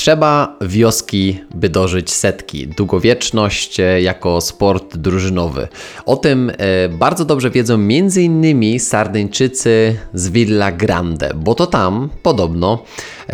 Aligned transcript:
Trzeba 0.00 0.56
wioski, 0.60 1.40
by 1.54 1.68
dożyć 1.68 2.10
setki. 2.10 2.66
Długowieczność 2.68 3.80
e, 3.80 4.02
jako 4.02 4.40
sport 4.40 4.96
drużynowy. 4.96 5.68
O 6.06 6.16
tym 6.16 6.52
e, 6.58 6.88
bardzo 6.88 7.24
dobrze 7.24 7.50
wiedzą 7.50 7.74
m.in. 7.74 8.80
Sardyńczycy 8.80 9.96
z 10.14 10.28
Villa 10.28 10.72
Grande, 10.72 11.30
bo 11.34 11.54
to 11.54 11.66
tam 11.66 12.08
podobno 12.22 12.84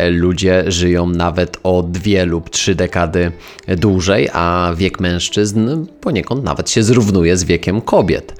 ludzie 0.09 0.63
żyją 0.67 1.09
nawet 1.09 1.57
o 1.63 1.83
dwie 1.83 2.25
lub 2.25 2.49
trzy 2.49 2.75
dekady 2.75 3.31
dłużej, 3.67 4.29
a 4.33 4.73
wiek 4.77 4.99
mężczyzn 4.99 5.85
poniekąd 6.01 6.43
nawet 6.43 6.69
się 6.69 6.83
zrównuje 6.83 7.37
z 7.37 7.43
wiekiem 7.43 7.81
kobiet. 7.81 8.35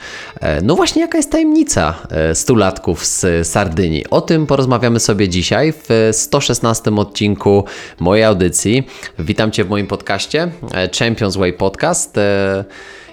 No 0.63 0.75
właśnie, 0.75 1.01
jaka 1.01 1.17
jest 1.17 1.31
tajemnica 1.31 2.07
stulatków 2.33 3.05
z 3.05 3.47
Sardynii? 3.47 4.09
O 4.09 4.21
tym 4.21 4.47
porozmawiamy 4.47 4.99
sobie 4.99 5.29
dzisiaj 5.29 5.73
w 5.89 6.09
116 6.11 6.95
odcinku 6.95 7.63
mojej 7.99 8.23
audycji. 8.23 8.87
Witam 9.19 9.51
Cię 9.51 9.63
w 9.63 9.69
moim 9.69 9.87
podcaście 9.87 10.51
e, 10.74 10.89
Champions 10.99 11.37
Way 11.37 11.54
Podcast. 11.54 12.18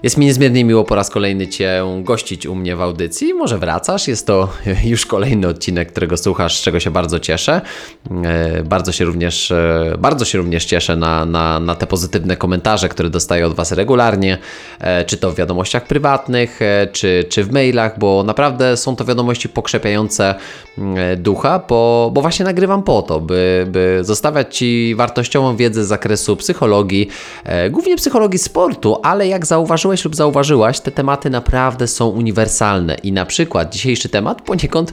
Jest 0.04 0.16
mi 0.16 0.26
niezmiernie 0.26 0.64
miło 0.64 0.84
po 0.84 0.94
raz 0.94 1.10
kolejny 1.10 1.46
Cię 1.46 1.82
gościć 2.02 2.46
u 2.46 2.54
mnie 2.54 2.76
w 2.76 2.82
audycji. 2.82 3.34
Może 3.34 3.58
wracasz, 3.58 4.08
jest 4.08 4.26
to 4.26 4.48
już 4.84 5.06
kolejny 5.06 5.48
odcinek, 5.48 5.92
którego 5.92 6.16
słuchasz, 6.16 6.58
z 6.58 6.62
czego 6.62 6.80
się 6.80 6.90
bardzo 6.90 7.20
cieszę. 7.20 7.60
E, 8.24 8.62
bardzo 8.62 8.92
się 8.92 9.04
również, 9.04 9.50
e, 9.50 9.94
bardzo 9.98 10.24
się 10.24 10.38
również 10.38 10.64
cieszę 10.64 10.96
na, 10.96 11.24
na, 11.24 11.60
na 11.60 11.74
te 11.74 11.86
pozytywne 11.86 12.36
komentarze, 12.36 12.88
które 12.88 13.10
dostaję 13.10 13.46
od 13.46 13.54
Was 13.54 13.72
regularnie, 13.72 14.38
e, 14.80 15.04
czy 15.04 15.16
to 15.16 15.30
w 15.30 15.34
wiadomościach 15.34 15.86
prywatnych, 15.86 16.60
czy, 16.92 17.24
czy 17.28 17.44
w 17.44 17.52
mailach, 17.52 17.98
bo 17.98 18.22
naprawdę 18.22 18.76
są 18.76 18.96
to 18.96 19.04
wiadomości 19.04 19.48
pokrzepiające 19.48 20.34
ducha, 21.16 21.60
bo, 21.68 22.10
bo 22.14 22.20
właśnie 22.20 22.44
nagrywam 22.44 22.82
po 22.82 23.02
to, 23.02 23.20
by, 23.20 23.66
by 23.68 23.98
zostawiać 24.02 24.56
Ci 24.56 24.94
wartościową 24.96 25.56
wiedzę 25.56 25.84
z 25.84 25.88
zakresu 25.88 26.36
psychologii, 26.36 27.08
głównie 27.70 27.96
psychologii 27.96 28.38
sportu, 28.38 29.00
ale 29.02 29.28
jak 29.28 29.46
zauważyłeś, 29.46 29.93
zauważyłeś 29.94 30.04
lub 30.04 30.16
zauważyłaś, 30.16 30.80
te 30.80 30.90
tematy 30.90 31.30
naprawdę 31.30 31.86
są 31.86 32.08
uniwersalne. 32.08 32.94
I 33.02 33.12
na 33.12 33.26
przykład 33.26 33.72
dzisiejszy 33.72 34.08
temat 34.08 34.42
poniekąd 34.42 34.92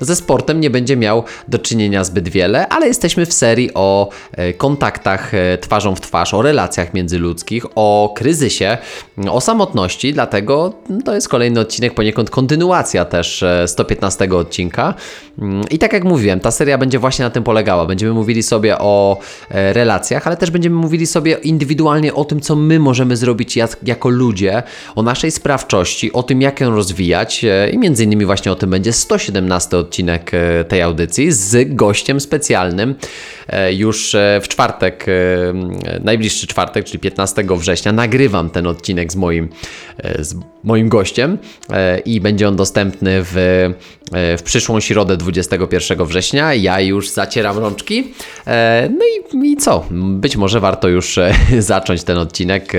ze 0.00 0.16
sportem 0.16 0.60
nie 0.60 0.70
będzie 0.70 0.96
miał 0.96 1.24
do 1.48 1.58
czynienia 1.58 2.04
zbyt 2.04 2.28
wiele, 2.28 2.68
ale 2.68 2.86
jesteśmy 2.86 3.26
w 3.26 3.32
serii 3.32 3.70
o 3.74 4.08
e, 4.32 4.52
kontaktach 4.52 5.34
e, 5.34 5.58
twarzą 5.58 5.94
w 5.94 6.00
twarz, 6.00 6.34
o 6.34 6.42
relacjach 6.42 6.94
międzyludzkich, 6.94 7.66
o 7.74 8.12
kryzysie, 8.16 8.78
o 9.30 9.40
samotności, 9.40 10.12
dlatego 10.12 10.72
to 11.04 11.14
jest 11.14 11.28
kolejny 11.28 11.60
odcinek, 11.60 11.94
poniekąd 11.94 12.30
kontynuacja 12.30 13.04
też 13.04 13.44
115 13.66 14.24
e, 14.24 14.36
odcinka. 14.36 14.94
Mm, 15.38 15.64
I 15.70 15.78
tak 15.78 15.92
jak 15.92 16.04
mówiłem, 16.04 16.40
ta 16.40 16.50
seria 16.50 16.78
będzie 16.78 16.98
właśnie 16.98 17.24
na 17.24 17.30
tym 17.30 17.44
polegała. 17.44 17.86
Będziemy 17.86 18.12
mówili 18.12 18.42
sobie 18.42 18.78
o 18.78 19.18
relacjach, 19.50 20.26
ale 20.26 20.36
też 20.36 20.50
będziemy 20.50 20.76
mówili 20.76 21.06
sobie 21.06 21.32
indywidualnie 21.32 22.14
o 22.14 22.24
tym, 22.24 22.40
co 22.40 22.56
my 22.56 22.78
możemy 22.78 23.16
zrobić 23.16 23.58
jako 23.82 24.08
ludzie, 24.08 24.62
o 24.94 25.02
naszej 25.02 25.30
sprawczości, 25.30 26.12
o 26.12 26.22
tym, 26.22 26.42
jak 26.42 26.60
ją 26.60 26.70
rozwijać 26.70 27.44
i 27.72 27.78
między 27.78 28.04
innymi 28.04 28.26
właśnie 28.26 28.52
o 28.52 28.54
tym 28.54 28.70
będzie 28.70 28.92
117 28.92 29.76
odcinek 29.76 29.89
odcinek 29.90 30.34
e, 30.34 30.64
tej 30.64 30.82
audycji 30.82 31.32
z 31.32 31.74
gościem 31.74 32.20
specjalnym. 32.20 32.94
E, 33.48 33.74
już 33.74 34.14
e, 34.14 34.40
w 34.42 34.48
czwartek, 34.48 35.06
najbliższy 36.04 36.46
czwartek, 36.46 36.84
czyli 36.84 36.98
15 36.98 37.44
września, 37.50 37.92
nagrywam 37.92 38.50
ten 38.50 38.66
odcinek 38.66 39.12
z 39.12 39.16
moim, 39.16 39.48
z 40.18 40.34
moim 40.64 40.88
gościem 40.88 41.38
i 42.04 42.20
będzie 42.20 42.48
on 42.48 42.56
dostępny 42.56 43.10
w, 43.22 43.34
w 44.12 44.42
przyszłą 44.44 44.80
środę 44.80 45.16
21 45.16 46.04
września. 46.04 46.54
Ja 46.54 46.80
już 46.80 47.08
zacieram 47.08 47.58
rączki. 47.58 48.14
No 48.90 49.04
i, 49.42 49.52
i 49.52 49.56
co? 49.56 49.84
Być 49.90 50.36
może 50.36 50.60
warto 50.60 50.88
już 50.88 51.18
zacząć 51.58 52.04
ten 52.04 52.18
odcinek. 52.18 52.72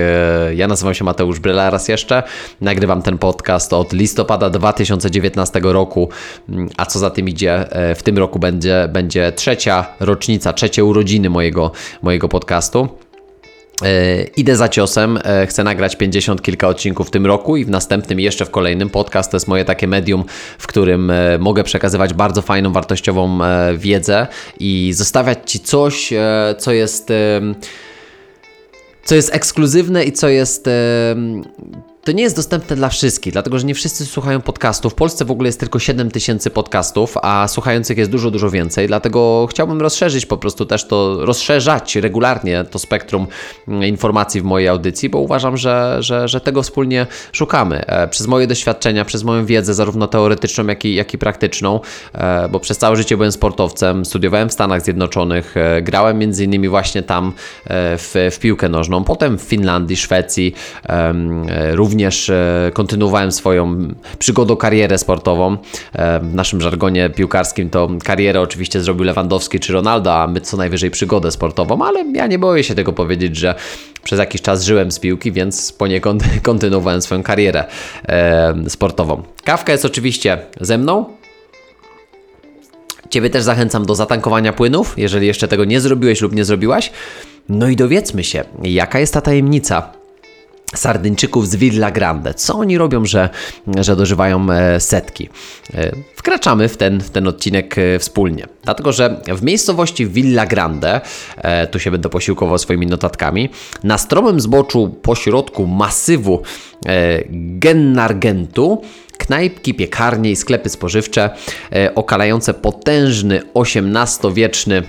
Ja 0.54 0.68
nazywam 0.68 0.94
się 0.94 1.04
Mateusz 1.04 1.40
Bryla 1.40 1.70
raz 1.70 1.88
jeszcze. 1.88 2.22
Nagrywam 2.60 3.02
ten 3.02 3.18
podcast 3.18 3.72
od 3.72 3.92
listopada 3.92 4.50
2019 4.50 5.60
roku, 5.62 6.08
a 6.76 6.86
co 6.86 6.98
za 7.02 7.10
tym 7.10 7.28
idzie, 7.28 7.72
e, 7.72 7.94
w 7.94 8.02
tym 8.02 8.18
roku 8.18 8.38
będzie, 8.38 8.88
będzie 8.92 9.32
trzecia 9.32 9.86
rocznica, 10.00 10.52
trzecie 10.52 10.84
urodziny 10.84 11.30
mojego, 11.30 11.72
mojego 12.02 12.28
podcastu. 12.28 12.88
E, 13.82 14.22
idę 14.22 14.56
za 14.56 14.68
ciosem, 14.68 15.18
e, 15.24 15.46
chcę 15.46 15.64
nagrać 15.64 15.96
50 15.96 16.42
kilka 16.42 16.68
odcinków 16.68 17.08
w 17.08 17.10
tym 17.10 17.26
roku 17.26 17.56
i 17.56 17.64
w 17.64 17.70
następnym, 17.70 18.20
jeszcze 18.20 18.44
w 18.44 18.50
kolejnym 18.50 18.90
podcast. 18.90 19.30
To 19.30 19.36
jest 19.36 19.48
moje 19.48 19.64
takie 19.64 19.86
medium, 19.86 20.24
w 20.58 20.66
którym 20.66 21.12
mogę 21.38 21.64
przekazywać 21.64 22.14
bardzo 22.14 22.42
fajną, 22.42 22.72
wartościową 22.72 23.38
wiedzę 23.76 24.26
i 24.60 24.92
zostawiać 24.94 25.38
Ci 25.46 25.60
coś, 25.60 26.12
co 26.58 26.72
jest 26.72 27.12
co 29.04 29.14
jest 29.14 29.34
ekskluzywne 29.34 30.04
i 30.04 30.12
co 30.12 30.28
jest 30.28 30.68
to 32.04 32.12
nie 32.12 32.22
jest 32.22 32.36
dostępne 32.36 32.76
dla 32.76 32.88
wszystkich, 32.88 33.32
dlatego 33.32 33.58
że 33.58 33.66
nie 33.66 33.74
wszyscy 33.74 34.06
słuchają 34.06 34.40
podcastów. 34.40 34.92
W 34.92 34.96
Polsce 34.96 35.24
w 35.24 35.30
ogóle 35.30 35.48
jest 35.48 35.60
tylko 35.60 35.78
7 35.78 36.10
tysięcy 36.10 36.50
podcastów, 36.50 37.14
a 37.22 37.48
słuchających 37.48 37.98
jest 37.98 38.10
dużo, 38.10 38.30
dużo 38.30 38.50
więcej. 38.50 38.86
Dlatego 38.86 39.46
chciałbym 39.50 39.80
rozszerzyć 39.80 40.26
po 40.26 40.36
prostu 40.36 40.66
też 40.66 40.86
to, 40.86 41.26
rozszerzać 41.26 41.96
regularnie 41.96 42.64
to 42.70 42.78
spektrum 42.78 43.26
mm, 43.68 43.84
informacji 43.84 44.40
w 44.40 44.44
mojej 44.44 44.68
audycji, 44.68 45.08
bo 45.08 45.18
uważam, 45.18 45.56
że, 45.56 45.96
że, 46.00 46.28
że 46.28 46.40
tego 46.40 46.62
wspólnie 46.62 47.06
szukamy. 47.32 47.86
E, 47.86 48.08
przez 48.08 48.26
moje 48.26 48.46
doświadczenia, 48.46 49.04
przez 49.04 49.24
moją 49.24 49.46
wiedzę, 49.46 49.74
zarówno 49.74 50.06
teoretyczną, 50.06 50.66
jak 50.66 50.84
i, 50.84 50.94
jak 50.94 51.14
i 51.14 51.18
praktyczną, 51.18 51.80
e, 52.14 52.48
bo 52.48 52.60
przez 52.60 52.78
całe 52.78 52.96
życie 52.96 53.16
byłem 53.16 53.32
sportowcem, 53.32 54.04
studiowałem 54.04 54.48
w 54.48 54.52
Stanach 54.52 54.82
Zjednoczonych, 54.82 55.56
e, 55.56 55.82
grałem 55.82 56.18
między 56.18 56.44
innymi 56.44 56.68
właśnie 56.68 57.02
tam 57.02 57.32
w, 57.70 58.30
w 58.32 58.38
piłkę 58.38 58.68
nożną, 58.68 59.04
potem 59.04 59.38
w 59.38 59.42
Finlandii, 59.42 59.96
Szwecji, 59.96 60.54
również 61.72 61.91
również 61.92 62.30
e, 62.30 62.70
kontynuowałem 62.74 63.32
swoją 63.32 63.88
przygodą, 64.18 64.56
karierę 64.56 64.98
sportową. 64.98 65.56
E, 65.92 66.20
w 66.20 66.34
naszym 66.34 66.60
żargonie 66.60 67.10
piłkarskim 67.10 67.70
to 67.70 67.88
karierę 68.04 68.40
oczywiście 68.40 68.80
zrobił 68.80 69.04
Lewandowski 69.04 69.60
czy 69.60 69.72
Ronaldo, 69.72 70.14
a 70.14 70.26
my 70.26 70.40
co 70.40 70.56
najwyżej 70.56 70.90
przygodę 70.90 71.30
sportową, 71.30 71.84
ale 71.84 72.04
ja 72.14 72.26
nie 72.26 72.38
boję 72.38 72.64
się 72.64 72.74
tego 72.74 72.92
powiedzieć, 72.92 73.36
że 73.36 73.54
przez 74.02 74.18
jakiś 74.18 74.42
czas 74.42 74.64
żyłem 74.64 74.92
z 74.92 74.98
piłki, 74.98 75.32
więc 75.32 75.72
poniekąd 75.72 76.24
kontynuowałem 76.42 77.02
swoją 77.02 77.22
karierę 77.22 77.64
e, 78.08 78.54
sportową. 78.68 79.22
Kawka 79.44 79.72
jest 79.72 79.84
oczywiście 79.84 80.38
ze 80.60 80.78
mną. 80.78 81.04
Ciebie 83.10 83.30
też 83.30 83.42
zachęcam 83.42 83.86
do 83.86 83.94
zatankowania 83.94 84.52
płynów, 84.52 84.94
jeżeli 84.96 85.26
jeszcze 85.26 85.48
tego 85.48 85.64
nie 85.64 85.80
zrobiłeś 85.80 86.20
lub 86.20 86.34
nie 86.34 86.44
zrobiłaś. 86.44 86.92
No 87.48 87.68
i 87.68 87.76
dowiedzmy 87.76 88.24
się, 88.24 88.44
jaka 88.62 88.98
jest 88.98 89.14
ta 89.14 89.20
tajemnica 89.20 90.01
Sardyńczyków 90.74 91.48
z 91.48 91.56
Villa 91.56 91.90
Grande. 91.90 92.34
Co 92.34 92.54
oni 92.54 92.78
robią, 92.78 93.04
że, 93.04 93.28
że 93.80 93.96
dożywają 93.96 94.50
e, 94.50 94.80
setki? 94.80 95.28
E, 95.74 95.92
wkraczamy 96.16 96.68
w 96.68 96.76
ten, 96.76 97.00
w 97.00 97.10
ten 97.10 97.28
odcinek 97.28 97.78
e, 97.78 97.98
wspólnie. 97.98 98.46
Dlatego, 98.64 98.92
że 98.92 99.20
w 99.36 99.42
miejscowości 99.42 100.06
Villa 100.06 100.46
Grande, 100.46 101.00
tu 101.70 101.78
się 101.78 101.90
będę 101.90 102.08
posiłkował 102.08 102.58
swoimi 102.58 102.86
notatkami, 102.86 103.50
na 103.84 103.98
stromym 103.98 104.40
zboczu 104.40 104.96
pośrodku 105.02 105.66
masywu 105.66 106.42
Gennargentu 107.30 108.82
knajpki, 109.18 109.74
piekarnie 109.74 110.30
i 110.30 110.36
sklepy 110.36 110.68
spożywcze 110.68 111.30
okalające 111.94 112.54
potężny 112.54 113.42
XVIII-wieczny 113.54 114.82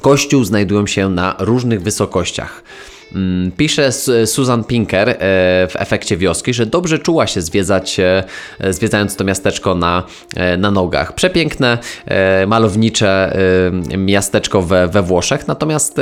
kościół 0.00 0.44
znajdują 0.44 0.86
się 0.86 1.08
na 1.08 1.36
różnych 1.38 1.82
wysokościach. 1.82 2.62
Mm, 3.14 3.52
pisze 3.52 3.92
Susan 4.26 4.64
Pinker 4.64 5.08
e, 5.08 5.14
w 5.68 5.72
efekcie 5.74 6.16
wioski, 6.16 6.54
że 6.54 6.66
dobrze 6.66 6.98
czuła 6.98 7.26
się 7.26 7.40
zwiedzać, 7.40 8.00
e, 8.00 8.24
zwiedzając 8.70 9.16
to 9.16 9.24
miasteczko 9.24 9.74
na, 9.74 10.02
e, 10.36 10.56
na 10.56 10.70
nogach. 10.70 11.14
Przepiękne, 11.14 11.78
malownicze 12.46 13.36
miasteczko 13.98 14.62
we, 14.62 14.88
we 14.88 15.02
Włoszech, 15.02 15.48
natomiast 15.48 15.96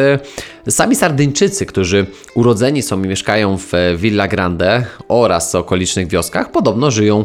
sami 0.69 0.97
Sardyńczycy, 0.97 1.67
którzy 1.67 2.07
urodzeni 2.35 2.83
są 2.83 3.03
i 3.05 3.09
mieszkają 3.09 3.59
w 3.59 3.73
Villa 3.97 4.29
Grande 4.29 4.85
oraz 5.09 5.55
okolicznych 5.55 6.09
wioskach, 6.09 6.51
podobno 6.51 6.91
żyją 6.91 7.25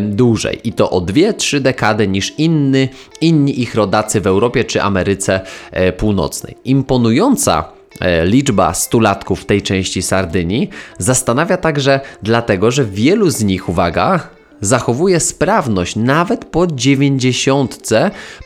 dłużej 0.00 0.60
i 0.64 0.72
to 0.72 0.90
o 0.90 1.00
2-3 1.00 1.60
dekady 1.60 2.08
niż 2.08 2.34
inny, 2.38 2.88
inni 3.20 3.60
ich 3.60 3.74
rodacy 3.74 4.20
w 4.20 4.26
Europie 4.26 4.64
czy 4.64 4.82
Ameryce 4.82 5.40
Północnej. 5.96 6.56
Imponująca 6.64 7.79
liczba 8.24 8.74
stulatków 8.74 9.40
w 9.40 9.44
tej 9.44 9.62
części 9.62 10.02
Sardynii 10.02 10.70
zastanawia 10.98 11.56
także 11.56 12.00
dlatego, 12.22 12.70
że 12.70 12.84
wielu 12.84 13.30
z 13.30 13.42
nich, 13.42 13.68
uwaga, 13.68 14.28
zachowuje 14.60 15.20
sprawność 15.20 15.96
nawet 15.96 16.44
po 16.44 16.66
90, 16.66 17.88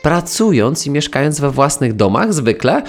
pracując 0.01 0.85
i 0.85 0.91
mieszkając 0.91 1.39
we 1.39 1.51
własnych 1.51 1.93
domach, 1.93 2.33
zwykle 2.33 2.81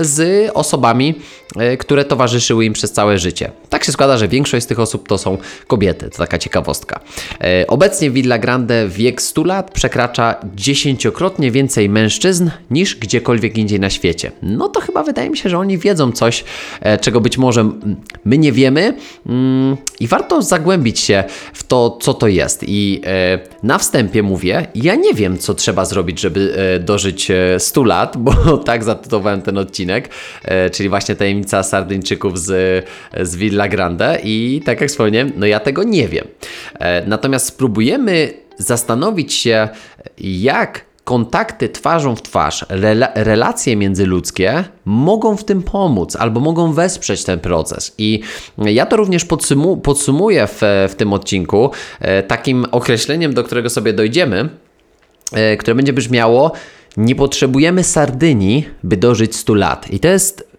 z 0.00 0.50
osobami, 0.54 1.14
e, 1.56 1.76
które 1.76 2.04
towarzyszyły 2.04 2.64
im 2.64 2.72
przez 2.72 2.92
całe 2.92 3.18
życie. 3.18 3.50
Tak 3.68 3.84
się 3.84 3.92
składa, 3.92 4.18
że 4.18 4.28
większość 4.28 4.64
z 4.64 4.66
tych 4.66 4.80
osób 4.80 5.08
to 5.08 5.18
są 5.18 5.38
kobiety. 5.66 6.10
To 6.10 6.18
taka 6.18 6.38
ciekawostka. 6.38 7.00
E, 7.40 7.66
obecnie 7.66 8.10
w 8.10 8.12
Villa 8.12 8.38
Grande 8.38 8.88
wiek 8.88 9.22
100 9.22 9.44
lat 9.44 9.70
przekracza 9.70 10.34
dziesięciokrotnie 10.54 11.50
więcej 11.50 11.88
mężczyzn 11.88 12.50
niż 12.70 12.96
gdziekolwiek 12.96 13.58
indziej 13.58 13.80
na 13.80 13.90
świecie. 13.90 14.32
No 14.42 14.68
to 14.68 14.80
chyba 14.80 15.02
wydaje 15.02 15.30
mi 15.30 15.36
się, 15.36 15.48
że 15.48 15.58
oni 15.58 15.78
wiedzą 15.78 16.12
coś, 16.12 16.44
e, 16.80 16.98
czego 16.98 17.20
być 17.20 17.38
może 17.38 17.70
my 18.24 18.38
nie 18.38 18.52
wiemy 18.52 18.94
mm, 19.26 19.76
i 20.00 20.06
warto 20.06 20.42
zagłębić 20.42 21.00
się 21.00 21.24
w 21.52 21.64
to, 21.64 21.98
co 22.00 22.14
to 22.14 22.28
jest. 22.28 22.59
I 22.66 23.00
e, 23.06 23.38
na 23.62 23.78
wstępie 23.78 24.22
mówię, 24.22 24.66
ja 24.74 24.94
nie 24.94 25.14
wiem, 25.14 25.38
co 25.38 25.54
trzeba 25.54 25.84
zrobić, 25.84 26.20
żeby 26.20 26.54
dożyć 26.84 27.32
100 27.58 27.84
lat, 27.84 28.16
bo 28.16 28.32
tak 28.66 28.84
zatytułowałem 28.84 29.42
ten 29.42 29.58
odcinek, 29.58 30.08
czyli 30.72 30.88
właśnie 30.88 31.16
tajemnica 31.16 31.62
Sardyńczyków 31.62 32.38
z, 32.38 32.84
z 33.20 33.36
Villa 33.36 33.68
Grande 33.68 34.18
i 34.24 34.62
tak 34.64 34.80
jak 34.80 34.90
wspomniałem, 34.90 35.32
no 35.36 35.46
ja 35.46 35.60
tego 35.60 35.82
nie 35.82 36.08
wiem. 36.08 36.26
Natomiast 37.06 37.46
spróbujemy 37.46 38.32
zastanowić 38.58 39.34
się, 39.34 39.68
jak 40.18 40.89
kontakty 41.10 41.68
twarzą 41.68 42.16
w 42.16 42.22
twarz, 42.22 42.66
relacje 43.14 43.76
międzyludzkie 43.76 44.64
mogą 44.84 45.36
w 45.36 45.44
tym 45.44 45.62
pomóc 45.62 46.16
albo 46.16 46.40
mogą 46.40 46.72
wesprzeć 46.72 47.24
ten 47.24 47.40
proces. 47.40 47.94
I 47.98 48.20
ja 48.58 48.86
to 48.86 48.96
również 48.96 49.24
podsumu 49.24 49.76
podsumuję 49.76 50.46
w, 50.46 50.60
w 50.88 50.94
tym 50.94 51.12
odcinku 51.12 51.70
e, 52.00 52.22
takim 52.22 52.66
określeniem, 52.70 53.34
do 53.34 53.44
którego 53.44 53.70
sobie 53.70 53.92
dojdziemy, 53.92 54.48
e, 55.32 55.56
które 55.56 55.74
będzie 55.74 55.92
brzmiało: 55.92 56.52
Nie 56.96 57.14
potrzebujemy 57.14 57.84
Sardynii, 57.84 58.68
by 58.82 58.96
dożyć 58.96 59.36
100 59.36 59.54
lat. 59.54 59.90
I 59.90 60.00
to 60.00 60.08
jest 60.08 60.49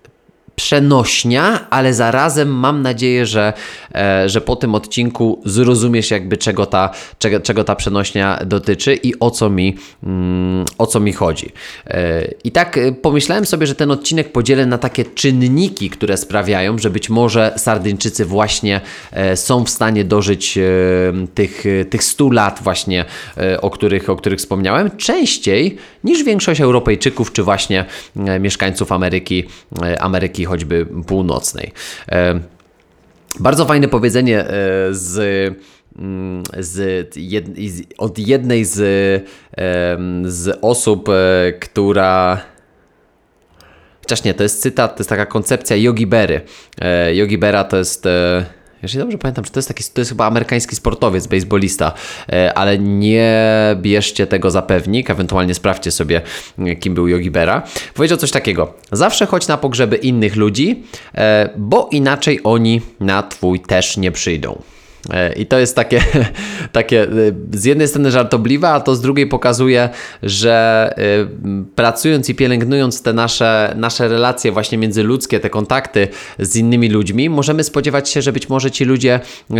przenośnia, 0.55 1.69
ale 1.69 1.93
zarazem 1.93 2.49
mam 2.49 2.81
nadzieję, 2.81 3.25
że, 3.25 3.53
e, 3.95 4.29
że 4.29 4.41
po 4.41 4.55
tym 4.55 4.75
odcinku 4.75 5.41
zrozumiesz 5.45 6.11
jakby 6.11 6.37
czego 6.37 6.65
ta, 6.65 6.89
czego, 7.19 7.39
czego 7.39 7.63
ta 7.63 7.75
przenośnia 7.75 8.39
dotyczy 8.45 8.95
i 8.95 9.19
o 9.19 9.31
co 9.31 9.49
mi, 9.49 9.77
mm, 10.03 10.65
o 10.77 10.87
co 10.87 10.99
mi 10.99 11.13
chodzi. 11.13 11.51
E, 11.87 12.27
I 12.43 12.51
tak 12.51 12.77
e, 12.77 12.91
pomyślałem 12.91 13.45
sobie, 13.45 13.67
że 13.67 13.75
ten 13.75 13.91
odcinek 13.91 14.31
podzielę 14.31 14.65
na 14.65 14.77
takie 14.77 15.05
czynniki, 15.05 15.89
które 15.89 16.17
sprawiają, 16.17 16.77
że 16.77 16.89
być 16.89 17.09
może 17.09 17.53
Sardyńczycy 17.57 18.25
właśnie 18.25 18.81
są 19.35 19.65
w 19.65 19.69
stanie 19.69 20.03
dożyć 20.03 20.59
tych, 21.33 21.63
tych 21.89 22.03
100 22.03 22.29
lat 22.29 22.59
właśnie, 22.63 23.05
o 23.61 23.69
których, 23.69 24.09
o 24.09 24.15
których 24.15 24.39
wspomniałem, 24.39 24.91
częściej 24.97 25.77
niż 26.03 26.23
większość 26.23 26.61
Europejczyków 26.61 27.33
czy 27.33 27.43
właśnie 27.43 27.85
mieszkańców 28.39 28.91
Ameryki, 28.91 29.43
Ameryki 29.99 30.40
choćby 30.45 30.85
północnej. 31.07 31.71
E, 32.09 32.39
bardzo 33.39 33.65
fajne 33.65 33.87
powiedzenie 33.87 34.39
e, 34.39 34.47
z 34.91 35.17
mm, 35.99 36.43
z 36.59 37.07
jed, 37.15 37.45
od 37.97 38.19
jednej 38.19 38.65
z, 38.65 38.77
z 40.25 40.59
osób, 40.61 41.09
e, 41.09 41.53
która. 41.59 42.41
Chociaż 44.01 44.23
nie, 44.23 44.33
to 44.33 44.43
jest 44.43 44.61
cytat, 44.61 44.95
to 44.95 44.99
jest 44.99 45.09
taka 45.09 45.25
koncepcja 45.25 45.75
Yogi 45.75 46.07
Berry. 46.07 46.41
Yogi 47.13 47.37
Berra 47.37 47.63
to 47.63 47.77
jest 47.77 48.07
jeżeli 48.83 49.03
dobrze 49.03 49.17
pamiętam, 49.17 49.45
że 49.45 49.51
to 49.51 49.59
jest 49.59 49.67
taki, 49.67 49.83
to 49.93 50.01
jest 50.01 50.11
chyba 50.11 50.25
amerykański 50.25 50.75
sportowiec, 50.75 51.27
baseballista, 51.27 51.93
e, 52.29 52.53
ale 52.53 52.79
nie 52.79 53.35
bierzcie 53.75 54.27
tego 54.27 54.51
za 54.51 54.61
pewnik, 54.61 55.09
ewentualnie 55.09 55.53
sprawdźcie 55.53 55.91
sobie, 55.91 56.21
e, 56.59 56.75
kim 56.75 56.93
był 56.93 57.07
Yogi 57.07 57.31
Berra. 57.31 57.63
Powiedział 57.93 58.17
coś 58.17 58.31
takiego, 58.31 58.73
zawsze 58.91 59.25
chodź 59.25 59.47
na 59.47 59.57
pogrzeby 59.57 59.95
innych 59.95 60.35
ludzi, 60.35 60.83
e, 61.15 61.49
bo 61.57 61.89
inaczej 61.91 62.39
oni 62.43 62.81
na 62.99 63.23
twój 63.23 63.59
też 63.59 63.97
nie 63.97 64.11
przyjdą. 64.11 64.61
E, 65.09 65.33
I 65.33 65.45
to 65.45 65.59
jest 65.59 65.75
takie, 65.75 66.01
takie 66.71 67.03
e, 67.03 67.07
z 67.53 67.65
jednej 67.65 67.87
strony 67.87 68.11
żartobliwe, 68.11 68.69
a 68.69 68.79
to 68.79 68.95
z 68.95 69.01
drugiej 69.01 69.27
pokazuje, 69.27 69.89
że 70.23 70.93
e, 70.97 71.01
pracując 71.75 72.29
i 72.29 72.35
pielęgnując 72.35 73.01
te 73.01 73.13
nasze, 73.13 73.73
nasze 73.75 74.07
relacje 74.07 74.51
właśnie 74.51 74.77
międzyludzkie, 74.77 75.39
te 75.39 75.49
kontakty 75.49 76.07
z 76.39 76.55
innymi 76.55 76.89
ludźmi, 76.89 77.29
możemy 77.29 77.63
spodziewać 77.63 78.09
się, 78.09 78.21
że 78.21 78.31
być 78.31 78.49
może 78.49 78.71
ci 78.71 78.85
ludzie 78.85 79.19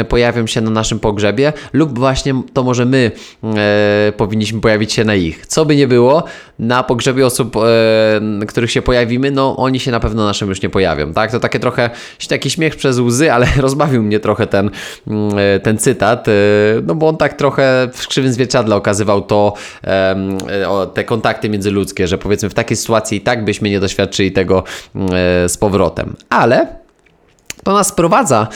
pojawią 0.10 0.48
się 0.48 0.62
na 0.62 0.70
naszym 0.70 1.00
pogrzebie 1.00 1.54
lub 1.74 2.00
właśnie 2.00 2.42
to 2.54 2.64
może 2.64 2.86
my 2.86 3.12
e, 3.44 4.14
powinniśmy 4.18 4.62
pojawić 4.62 4.94
się 4.94 5.06
na 5.06 5.16
ich. 5.16 5.48
Co 5.48 5.66
by 5.66 5.76
nie 5.76 5.88
było, 5.88 6.24
na 6.60 6.84
pogrzebie 6.84 7.26
osób, 7.26 7.56
e, 7.56 8.46
których 8.48 8.72
się 8.72 8.82
pojawimy, 8.82 9.32
no 9.32 9.58
oni 9.58 9.80
się 9.80 9.92
na 9.92 10.00
pewno 10.00 10.26
naszym 10.26 10.50
już 10.50 10.62
nie 10.62 10.70
pojawią, 10.70 11.14
tak? 11.14 11.32
To 11.32 11.40
takie 11.40 11.60
trochę, 11.60 11.90
taki 12.30 12.50
śmiech 12.50 12.76
przez 12.76 13.00
łzy, 13.00 13.34
ale 13.34 13.48
rozbawił 13.58 14.04
mnie 14.04 14.20
trochę 14.20 14.48
ten 14.48 14.70
mm, 15.08 15.31
ten 15.64 15.78
cytat, 15.78 16.28
e, 16.28 16.32
no 16.86 16.96
bo 16.96 17.08
on 17.08 17.18
tak 17.18 17.34
trochę 17.34 17.90
w 17.94 18.08
krzywym 18.08 18.34
zwierciadle 18.34 18.76
okazywał 18.76 19.22
to, 19.22 19.54
te 20.94 21.04
kontakty 21.04 21.50
międzyludzkie, 21.50 22.08
że 22.08 22.18
powiedzmy 22.18 22.50
w 22.50 22.54
takiej 22.54 22.78
sytuacji 22.78 23.18
i 23.18 23.22
tak 23.22 23.46
byśmy 23.46 23.70
nie 23.70 23.80
doświadczyli 23.80 24.32
tego 24.32 24.64
mm, 24.96 25.10
e, 25.14 25.50
z 25.50 25.58
powrotem. 25.58 26.16
Ale 26.30 26.68
to 27.64 27.74
nas 27.74 27.88
sprowadza 27.88 28.48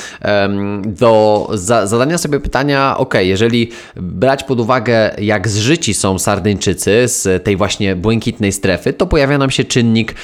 do 0.86 1.50
zadania 1.84 2.18
sobie 2.18 2.40
pytania, 2.40 2.98
ok, 2.98 3.14
jeżeli 3.20 3.72
brać 3.96 4.44
pod 4.44 4.60
uwagę, 4.60 5.12
jak 5.18 5.48
zżyci 5.48 5.94
są 5.94 6.20
Sardyńczycy 6.20 7.04
z 7.08 7.44
tej 7.44 7.58
właśnie 7.58 7.96
błękitnej 7.96 8.52
strefy, 8.52 8.94
to 8.94 9.08
pojawia 9.08 9.38
nam 9.38 9.50
się 9.50 9.64
czynnik 9.64 10.16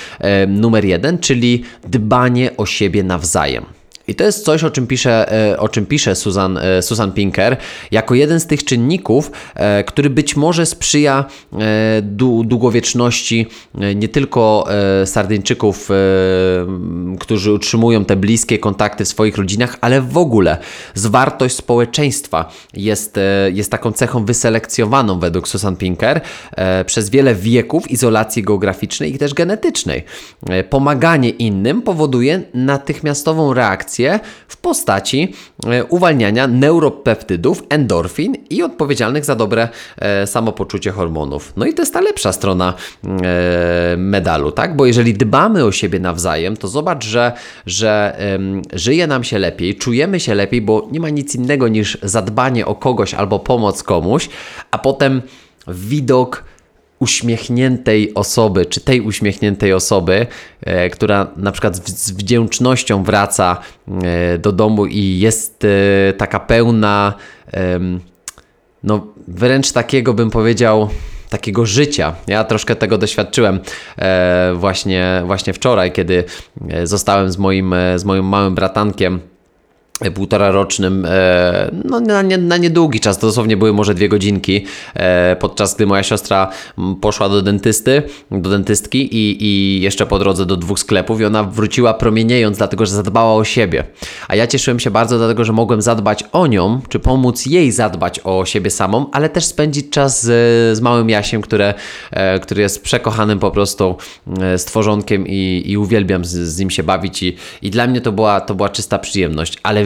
numer 0.48 0.86
jeden, 0.86 1.20
czyli 1.20 1.64
dbanie 1.88 2.58
o 2.58 2.66
siebie 2.66 3.04
nawzajem. 3.04 3.66
I 4.12 4.16
to 4.16 4.24
jest 4.24 4.46
coś, 4.46 4.64
o 4.64 4.72
czym 4.72 4.88
pisze, 4.88 5.32
e, 5.52 5.60
o 5.60 5.70
czym 5.70 5.86
pisze 5.86 6.16
Susan, 6.16 6.58
e, 6.58 6.82
Susan 6.82 7.12
Pinker, 7.12 7.58
jako 7.92 8.16
jeden 8.16 8.40
z 8.40 8.48
tych 8.48 8.64
czynników, 8.64 9.32
e, 9.56 9.84
który 9.84 10.10
być 10.10 10.36
może 10.36 10.66
sprzyja 10.66 11.26
długowieczności 12.44 13.48
nie 13.96 14.08
tylko 14.08 14.68
Sardyńczyków, 15.06 15.90
którzy 17.20 17.54
utrzymują 17.54 18.06
te 18.06 18.16
bliskie 18.16 18.60
kontakty 18.60 19.06
w 19.06 19.08
swoich 19.08 19.38
rodzinach, 19.38 19.78
ale 19.82 20.02
w 20.02 20.18
ogóle 20.18 20.58
zwartość 20.94 21.56
społeczeństwa 21.56 22.52
jest, 22.74 23.20
jest 23.54 23.72
taką 23.72 23.92
cechą 23.92 24.26
wyselekcjowaną 24.26 25.20
według 25.20 25.48
Susan 25.48 25.76
Pinker 25.76 26.22
przez 26.86 27.10
wiele 27.10 27.36
wieków 27.36 27.92
izolacji 27.92 28.44
geograficznej 28.44 29.16
i 29.16 29.18
też 29.18 29.34
genetycznej. 29.34 30.04
Pomaganie 30.70 31.30
innym 31.30 31.82
powoduje 31.82 32.42
natychmiastową 32.54 33.54
reakcję 33.54 34.01
w 34.48 34.58
postaci 34.58 35.34
e, 35.66 35.86
uwalniania 35.86 36.48
neuropeptydów, 36.48 37.64
endorfin 37.70 38.36
i 38.50 38.64
odpowiedzialnych 38.64 39.26
za 39.26 39.36
dobre 39.36 39.70
e, 39.98 40.28
samopoczucie 40.28 40.92
hormonów. 40.92 41.54
No 41.58 41.66
i 41.66 41.74
to 41.74 41.82
jest 41.82 41.94
ta 41.94 42.02
lepsza 42.02 42.34
strona 42.34 42.74
e, 43.04 43.98
medalu, 43.98 44.52
tak? 44.52 44.76
Bo 44.76 44.86
jeżeli 44.86 45.14
dbamy 45.14 45.66
o 45.66 45.72
siebie 45.72 46.00
nawzajem, 46.00 46.58
to 46.58 46.68
zobacz, 46.68 47.06
że, 47.06 47.32
że 47.66 48.18
żyje 48.74 49.08
nam 49.08 49.24
się 49.24 49.40
lepiej, 49.40 49.76
czujemy 49.76 50.20
się 50.20 50.36
lepiej, 50.36 50.62
bo 50.62 50.88
nie 50.92 51.00
ma 51.00 51.10
nic 51.10 51.36
innego 51.36 51.68
niż 51.68 51.98
zadbanie 52.04 52.66
o 52.66 52.76
kogoś 52.76 53.14
albo 53.14 53.40
pomoc 53.40 53.84
komuś, 53.84 54.30
a 54.72 54.78
potem 54.78 55.22
widok 55.68 56.44
uśmiechniętej 57.02 58.14
osoby, 58.14 58.66
czy 58.66 58.82
tej 58.82 59.02
uśmiechniętej 59.02 59.74
osoby, 59.74 60.28
e, 60.62 60.90
która 60.90 61.28
na 61.38 61.52
przykład 61.52 61.90
z 61.90 62.12
wdzięcznością 62.12 63.04
wraca 63.04 63.58
e, 64.04 64.38
do 64.38 64.52
domu 64.52 64.86
i 64.86 65.20
jest 65.20 65.66
e, 65.66 66.14
taka 66.14 66.40
pełna, 66.40 67.14
no 68.84 69.08
wręcz 69.28 69.72
takiego 69.72 70.14
bym 70.14 70.30
powiedział, 70.30 70.90
takiego 71.30 71.66
życia. 71.66 72.16
Ja 72.28 72.44
troszkę 72.44 72.76
tego 72.76 72.98
doświadczyłem 72.98 73.60
właśnie, 74.54 75.24
właśnie 75.26 75.54
wczoraj, 75.54 75.92
kiedy 75.92 76.24
zostałem 76.84 77.32
z 77.32 77.38
moim, 77.38 77.76
z 77.96 78.04
moim 78.04 78.26
małym 78.26 78.56
bratankiem 78.56 79.20
półtora 80.10 80.52
rocznym, 80.52 81.06
e, 81.10 81.72
no 81.84 82.00
na, 82.00 82.22
nie, 82.22 82.38
na 82.38 82.58
niedługi 82.58 83.00
czas, 83.00 83.18
to 83.20 83.28
dosłownie 83.28 83.58
były 83.58 83.74
może 83.74 83.94
dwie 83.94 84.10
godzinki, 84.10 84.66
e, 84.94 85.36
podczas 85.36 85.76
gdy 85.76 85.86
moja 85.86 86.04
siostra 86.04 86.50
poszła 87.02 87.30
do 87.30 87.42
dentysty, 87.42 88.04
do 88.32 88.50
dentystki 88.50 89.16
i, 89.16 89.44
i 89.44 89.82
jeszcze 89.82 90.06
po 90.06 90.20
drodze 90.20 90.46
do 90.46 90.58
dwóch 90.58 90.80
sklepów 90.80 91.22
i 91.22 91.26
ona 91.26 91.44
wróciła 91.44 91.94
promieniejąc, 91.94 92.58
dlatego 92.58 92.86
że 92.86 92.92
zadbała 92.92 93.36
o 93.36 93.44
siebie. 93.44 93.84
A 94.28 94.36
ja 94.36 94.48
cieszyłem 94.48 94.80
się 94.80 94.92
bardzo, 94.92 95.18
dlatego 95.18 95.44
że 95.44 95.54
mogłem 95.54 95.82
zadbać 95.82 96.24
o 96.32 96.48
nią, 96.48 96.82
czy 96.90 97.00
pomóc 97.00 97.46
jej 97.46 97.72
zadbać 97.72 98.20
o 98.24 98.46
siebie 98.46 98.72
samą, 98.72 99.06
ale 99.12 99.30
też 99.30 99.46
spędzić 99.46 99.90
czas 99.90 100.24
z, 100.24 100.78
z 100.78 100.82
małym 100.82 101.10
Jasiem, 101.10 101.42
które, 101.42 101.74
e, 102.12 102.40
który 102.40 102.62
jest 102.62 102.84
przekochanym 102.84 103.40
po 103.40 103.52
prostu 103.52 103.96
stworzonkiem 104.58 105.28
i, 105.28 105.64
i 105.66 105.78
uwielbiam 105.78 106.26
z, 106.26 106.30
z 106.30 106.60
nim 106.60 106.70
się 106.70 106.84
bawić 106.84 107.24
i, 107.24 107.36
i 107.62 107.70
dla 107.70 107.88
mnie 107.88 108.02
to 108.02 108.12
była, 108.12 108.42
to 108.42 108.56
była 108.56 108.70
czysta 108.70 109.00
przyjemność, 109.00 109.58
ale 109.64 109.86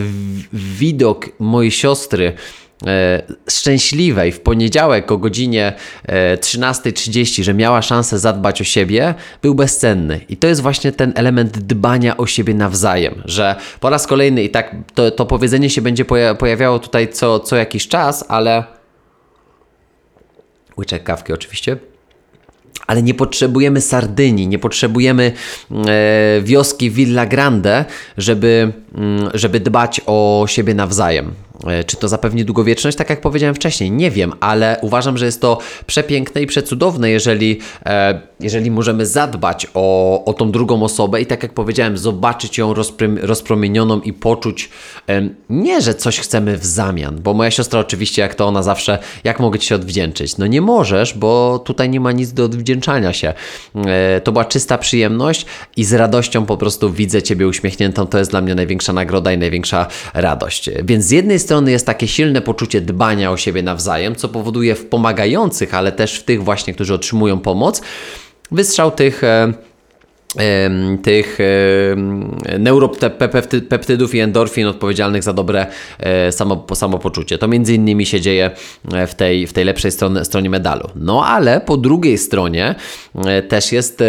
widok 0.54 1.30
mojej 1.40 1.72
siostry 1.72 2.34
e, 2.88 3.22
szczęśliwej 3.50 4.32
w 4.32 4.40
poniedziałek 4.40 5.12
o 5.12 5.18
godzinie 5.18 5.74
e, 6.06 6.38
13.30, 6.38 7.44
że 7.44 7.54
miała 7.54 7.82
szansę 7.82 8.20
zadbać 8.20 8.62
o 8.62 8.64
siebie, 8.64 9.14
był 9.42 9.56
bezcenny. 9.56 10.22
I 10.30 10.38
to 10.38 10.48
jest 10.48 10.62
właśnie 10.62 10.92
ten 10.92 11.14
element 11.16 11.58
dbania 11.58 12.18
o 12.18 12.28
siebie 12.28 12.54
nawzajem, 12.54 13.22
że 13.26 13.56
po 13.80 13.90
raz 13.90 14.08
kolejny 14.08 14.44
i 14.44 14.50
tak 14.50 14.76
to, 14.94 15.12
to 15.12 15.26
powiedzenie 15.26 15.70
się 15.70 15.82
będzie 15.82 16.06
pojawiało 16.40 16.80
tutaj 16.80 17.14
co, 17.14 17.40
co 17.40 17.56
jakiś 17.56 17.88
czas, 17.88 18.26
ale 18.28 18.64
łyczek 20.78 21.04
kawki 21.04 21.34
oczywiście 21.34 21.78
ale 22.88 23.04
nie 23.04 23.14
potrzebujemy 23.14 23.82
Sardynii, 23.82 24.48
nie 24.48 24.60
potrzebujemy 24.60 25.32
e, 25.72 26.42
wioski 26.42 26.92
Villa 26.92 27.26
Grande, 27.26 27.86
żeby, 28.18 28.74
mm, 28.96 29.30
żeby 29.34 29.60
dbać 29.60 30.02
o 30.06 30.46
siebie 30.48 30.74
nawzajem. 30.74 31.45
E, 31.68 31.84
czy 31.84 31.98
to 31.98 32.08
zapewni 32.08 32.46
długowieczność? 32.46 32.98
Tak 32.98 33.10
jak 33.10 33.22
powiedziałem 33.22 33.56
wcześniej, 33.56 33.92
nie 33.92 34.12
wiem, 34.12 34.34
ale 34.40 34.78
uważam, 34.82 35.18
że 35.18 35.26
jest 35.26 35.42
to 35.42 35.58
przepiękne 35.86 36.42
i 36.42 36.48
przecudowne, 36.48 37.10
jeżeli, 37.10 37.60
e, 37.86 38.22
jeżeli 38.40 38.72
możemy 38.72 39.06
zadbać 39.06 39.68
o, 39.74 40.26
o 40.26 40.34
tą 40.34 40.52
drugą 40.52 40.84
osobę 40.84 41.22
i 41.22 41.26
tak 41.26 41.44
jak 41.44 41.54
powiedziałem, 41.54 41.98
zobaczyć 41.98 42.58
ją 42.58 42.74
rozpromienioną 43.22 44.02
i 44.02 44.14
poczuć 44.14 44.70
nie, 45.50 45.82
że 45.82 45.96
coś 45.96 46.20
chcemy 46.20 46.58
w 46.58 46.66
zamian, 46.66 47.22
bo 47.22 47.34
moja 47.34 47.52
siostra 47.52 47.80
oczywiście, 47.80 48.22
jak 48.22 48.36
to 48.36 48.46
ona 48.46 48.64
zawsze, 48.64 49.00
jak 49.24 49.40
mogę 49.40 49.60
Ci 49.60 49.68
się 49.68 49.76
odwdzięczyć? 49.76 50.38
No 50.38 50.48
nie 50.48 50.62
możesz, 50.62 51.14
bo 51.14 51.60
tutaj 51.60 51.90
nie 51.90 52.00
ma 52.00 52.12
nic 52.12 52.34
do 52.34 52.44
odwdzięczania 52.46 53.14
się. 53.14 53.34
E, 53.76 54.22
to 54.22 54.32
była 54.32 54.46
czysta 54.46 54.78
przyjemność 54.78 55.46
i 55.78 55.86
z 55.86 55.94
radością 55.94 56.46
po 56.46 56.58
prostu 56.58 56.92
widzę 56.92 57.24
Ciebie 57.24 57.48
uśmiechniętą, 57.48 58.08
to 58.08 58.18
jest 58.18 58.32
dla 58.32 58.42
mnie 58.42 58.56
największa 58.56 58.94
nagroda 58.94 59.34
i 59.34 59.38
największa 59.38 59.88
radość. 60.14 60.70
Więc 60.84 61.06
z 61.06 61.12
jednej 61.12 61.40
strony 61.46 61.72
jest 61.72 61.86
takie 61.86 62.08
silne 62.08 62.42
poczucie 62.42 62.82
dbania 62.82 63.32
o 63.32 63.38
siebie 63.38 63.64
nawzajem, 63.64 64.16
co 64.16 64.30
powoduje 64.30 64.76
w 64.76 64.86
pomagających, 64.86 65.74
ale 65.74 65.92
też 65.92 66.20
w 66.20 66.24
tych 66.24 66.44
właśnie, 66.44 66.74
którzy 66.74 66.94
otrzymują 66.94 67.40
pomoc, 67.40 67.82
wystrzał 68.52 68.92
tych 68.92 69.24
e, 69.24 69.54
tych 71.04 71.40
neuropeptydów 72.60 74.16
i 74.16 74.20
endorfin 74.20 74.68
odpowiedzialnych 74.68 75.24
za 75.24 75.34
dobre 75.34 75.68
e, 76.00 76.32
samo, 76.32 76.66
samopoczucie. 76.74 77.38
To 77.38 77.48
między 77.48 77.74
innymi 77.74 78.06
się 78.06 78.22
dzieje 78.22 78.52
e, 78.94 79.08
w 79.08 79.16
tej, 79.16 79.48
w 79.48 79.54
tej 79.54 79.66
lepszej 79.66 79.92
stronie, 79.92 80.26
stronie 80.26 80.50
medalu. 80.50 80.90
No 80.96 81.26
ale 81.26 81.62
po 81.62 81.78
drugiej 81.78 82.18
stronie 82.18 82.76
e, 83.26 83.42
też 83.42 83.72
jest 83.72 84.04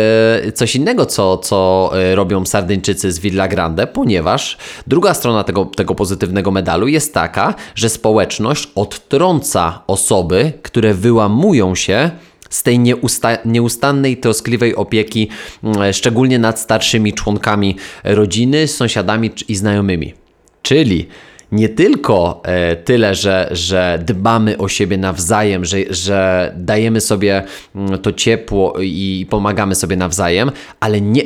coś 0.55 0.77
innego, 0.77 1.07
co, 1.07 1.39
co 1.39 1.91
robią 2.15 2.47
Sardyńczycy 2.47 3.13
z 3.13 3.19
Villa 3.19 3.49
Grande, 3.49 3.87
ponieważ 3.87 4.59
druga 4.87 5.15
strona 5.15 5.45
tego, 5.45 5.65
tego 5.65 5.95
pozytywnego 5.95 6.51
medalu 6.51 6.89
jest 6.89 7.15
taka, 7.15 7.55
że 7.75 7.89
społeczność 7.89 8.69
odtrąca 8.75 9.83
osoby, 9.87 10.53
które 10.63 10.95
wyłamują 10.95 11.75
się 11.75 12.11
z 12.51 12.63
tej 12.63 12.79
nieusta 12.79 13.39
nieustannej, 13.45 14.17
troskliwej 14.17 14.75
opieki, 14.75 15.29
mm, 15.65 15.93
szczególnie 15.93 16.39
nad 16.39 16.61
starszymi 16.61 17.13
członkami 17.13 17.77
rodziny, 18.05 18.69
sąsiadami 18.69 19.31
i 19.49 19.57
znajomymi. 19.57 20.15
Czyli 20.63 21.09
nie 21.53 21.69
tylko 21.69 22.43
e, 22.45 22.77
tyle, 22.77 23.15
że, 23.15 23.49
że 23.51 24.03
dbamy 24.07 24.59
o 24.59 24.69
siebie 24.69 24.97
nawzajem, 24.99 25.65
że, 25.65 25.79
że 25.91 26.53
dajemy 26.57 27.01
sobie 27.01 27.45
mm, 27.75 27.99
to 27.99 28.13
ciepło 28.13 28.75
i 28.81 29.27
pomagamy 29.31 29.75
sobie 29.75 29.97
nawzajem, 29.97 30.51
ale 30.81 31.01
nie, 31.01 31.23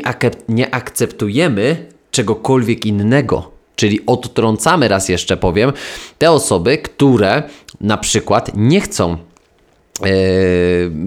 nie 0.48 0.74
akceptujemy 0.74 1.86
czegokolwiek 2.10 2.86
innego. 2.86 3.50
Czyli 3.76 4.00
odtrącamy, 4.06 4.88
raz 4.88 5.08
jeszcze 5.08 5.36
powiem, 5.36 5.72
te 6.18 6.30
osoby, 6.30 6.78
które 6.78 7.42
na 7.80 7.98
przykład 7.98 8.50
nie 8.54 8.80
chcą 8.80 9.16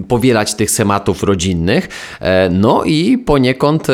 powielać 0.08 0.54
tych 0.54 0.70
schematów 0.70 1.22
rodzinnych. 1.22 1.88
E, 2.20 2.50
no 2.50 2.84
i 2.84 3.18
poniekąd 3.18 3.90
e, 3.90 3.92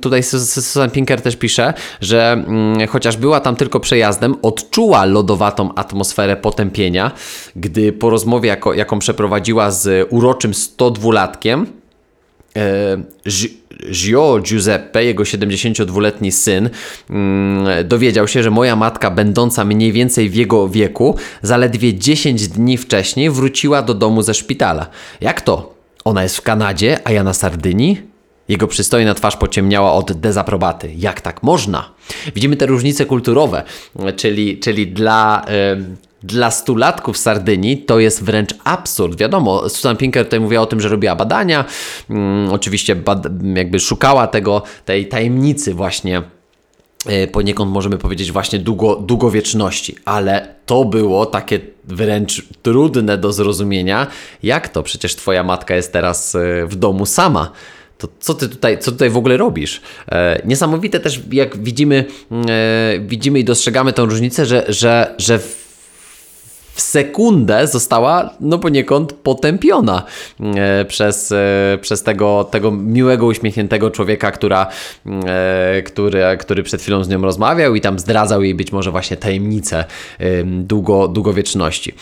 tutaj 0.00 0.22
Susan 0.22 0.90
Pinker 0.90 1.22
też 1.22 1.36
pisze, 1.36 1.74
że 2.00 2.32
mm, 2.32 2.88
chociaż 2.88 3.16
była 3.16 3.40
tam 3.40 3.56
tylko 3.56 3.80
przejazdem, 3.80 4.34
odczuła 4.42 5.04
lodowatą 5.04 5.74
atmosferę 5.74 6.36
potępienia, 6.36 7.10
gdy 7.56 7.92
po 7.92 8.10
rozmowie, 8.10 8.56
jaką 8.74 8.98
przeprowadziła 8.98 9.70
z 9.70 10.06
uroczym 10.10 10.52
102-latkiem, 10.52 11.66
Gio 13.90 14.40
Giuseppe, 14.42 15.04
jego 15.04 15.22
72-letni 15.22 16.32
syn, 16.32 16.70
mm, 17.10 17.88
dowiedział 17.88 18.28
się, 18.28 18.42
że 18.42 18.50
moja 18.50 18.76
matka, 18.76 19.10
będąca 19.10 19.64
mniej 19.64 19.92
więcej 19.92 20.30
w 20.30 20.34
jego 20.34 20.68
wieku, 20.68 21.16
zaledwie 21.42 21.94
10 21.94 22.48
dni 22.48 22.78
wcześniej 22.78 23.30
wróciła 23.30 23.82
do 23.82 23.94
domu 23.94 24.22
ze 24.22 24.34
szpitala. 24.34 24.86
Jak 25.20 25.40
to? 25.40 25.74
Ona 26.04 26.22
jest 26.22 26.36
w 26.36 26.42
Kanadzie, 26.42 26.98
a 27.04 27.12
ja 27.12 27.24
na 27.24 27.34
Sardynii? 27.34 28.12
Jego 28.48 28.66
przystojna 28.66 29.14
twarz 29.14 29.36
pociemniała 29.36 29.92
od 29.92 30.12
dezaprobaty. 30.12 30.92
Jak 30.96 31.20
tak 31.20 31.42
można? 31.42 31.90
Widzimy 32.34 32.56
te 32.56 32.66
różnice 32.66 33.06
kulturowe, 33.06 33.62
czyli, 34.16 34.58
czyli 34.58 34.86
dla 34.86 35.44
dla 36.22 36.50
stulatków 36.50 37.18
Sardynii 37.18 37.78
to 37.78 37.98
jest 37.98 38.24
wręcz 38.24 38.54
absurd. 38.64 39.18
Wiadomo, 39.18 39.68
Susan 39.68 39.96
Pinker 39.96 40.24
tutaj 40.24 40.40
mówiła 40.40 40.62
o 40.62 40.66
tym, 40.66 40.80
że 40.80 40.88
robiła 40.88 41.16
badania, 41.16 41.64
mm, 42.10 42.52
oczywiście 42.52 42.96
bad 42.96 43.26
jakby 43.54 43.80
szukała 43.80 44.26
tego, 44.26 44.62
tej 44.84 45.08
tajemnicy 45.08 45.74
właśnie 45.74 46.22
e, 47.06 47.26
poniekąd 47.26 47.72
możemy 47.72 47.98
powiedzieć 47.98 48.32
właśnie 48.32 48.58
długo, 48.58 48.96
długowieczności, 48.96 49.96
ale 50.04 50.54
to 50.66 50.84
było 50.84 51.26
takie 51.26 51.60
wręcz 51.84 52.42
trudne 52.62 53.18
do 53.18 53.32
zrozumienia. 53.32 54.06
Jak 54.42 54.68
to? 54.68 54.82
Przecież 54.82 55.16
twoja 55.16 55.42
matka 55.42 55.76
jest 55.76 55.92
teraz 55.92 56.34
e, 56.34 56.66
w 56.66 56.76
domu 56.76 57.06
sama 57.06 57.52
to 58.02 58.08
co 58.20 58.34
ty 58.34 58.48
tutaj, 58.48 58.78
co 58.78 58.92
tutaj 58.92 59.10
w 59.10 59.16
ogóle 59.16 59.36
robisz? 59.36 59.80
E, 60.08 60.42
niesamowite 60.44 61.00
też, 61.00 61.20
jak 61.32 61.62
widzimy, 61.62 62.04
e, 62.48 63.00
widzimy 63.00 63.38
i 63.38 63.44
dostrzegamy 63.44 63.92
tę 63.92 64.02
różnicę, 64.02 64.46
że, 64.46 64.64
że, 64.68 65.14
że 65.18 65.40
sekundę 66.82 67.66
została 67.66 68.30
no 68.40 68.58
poniekąd 68.58 69.12
potępiona 69.12 70.02
e, 70.40 70.84
przez, 70.84 71.32
e, 71.32 71.78
przez 71.80 72.02
tego, 72.02 72.44
tego 72.44 72.70
miłego, 72.70 73.26
uśmiechniętego 73.26 73.90
człowieka, 73.90 74.30
która, 74.30 74.66
e, 75.26 75.82
który, 75.82 76.22
który 76.38 76.62
przed 76.62 76.82
chwilą 76.82 77.04
z 77.04 77.08
nią 77.08 77.22
rozmawiał 77.22 77.74
i 77.74 77.80
tam 77.80 77.98
zdradzał 77.98 78.42
jej 78.42 78.54
być 78.54 78.72
może 78.72 78.90
właśnie 78.90 79.16
tajemnicę 79.16 79.84
długo, 80.44 81.08
długowieczności. 81.08 81.94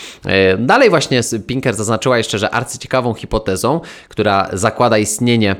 Dalej 0.58 0.90
właśnie 0.90 1.20
Pinker 1.46 1.74
zaznaczyła 1.74 2.18
jeszcze, 2.18 2.38
że 2.38 2.50
arcyciekawą 2.50 3.14
hipotezą, 3.14 3.80
która 4.08 4.48
zakłada 4.52 4.98
istnienie 4.98 5.56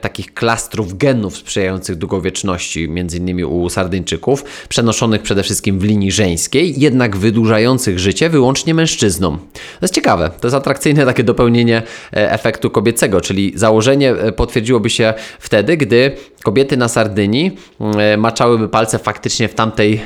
takich 0.00 0.34
klastrów 0.34 0.98
genów 0.98 1.36
sprzyjających 1.36 1.96
długowieczności, 1.96 2.88
między 2.88 3.16
innymi 3.16 3.44
u 3.44 3.68
Sardyńczyków, 3.68 4.44
przenoszonych 4.68 5.22
przede 5.22 5.42
wszystkim 5.42 5.78
w 5.78 5.84
linii 5.84 6.12
żeńskiej, 6.12 6.80
jednak 6.80 7.16
wydłużających 7.16 7.98
życie, 7.98 8.30
wyłącznie 8.30 8.45
mężczyznom. 8.74 9.38
To 9.52 9.78
jest 9.82 9.94
ciekawe, 9.94 10.30
to 10.40 10.46
jest 10.46 10.56
atrakcyjne 10.56 11.06
takie 11.06 11.24
dopełnienie 11.24 11.82
e, 12.12 12.32
efektu 12.32 12.70
kobiecego, 12.70 13.20
czyli 13.20 13.52
założenie 13.54 14.10
e, 14.10 14.32
potwierdziłoby 14.32 14.90
się 14.90 15.14
wtedy, 15.38 15.76
gdy 15.76 16.16
kobiety 16.46 16.76
na 16.76 16.88
Sardynii 16.88 17.56
e, 17.80 18.16
maczałyby 18.16 18.68
palce 18.68 18.98
faktycznie 18.98 19.48
w 19.48 19.54
tamtej 19.54 20.00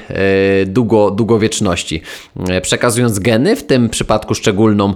długo, 0.66 1.10
długowieczności. 1.10 2.02
Przekazując 2.62 3.18
geny, 3.18 3.56
w 3.56 3.62
tym 3.62 3.88
przypadku 3.88 4.34
szczególną 4.34 4.94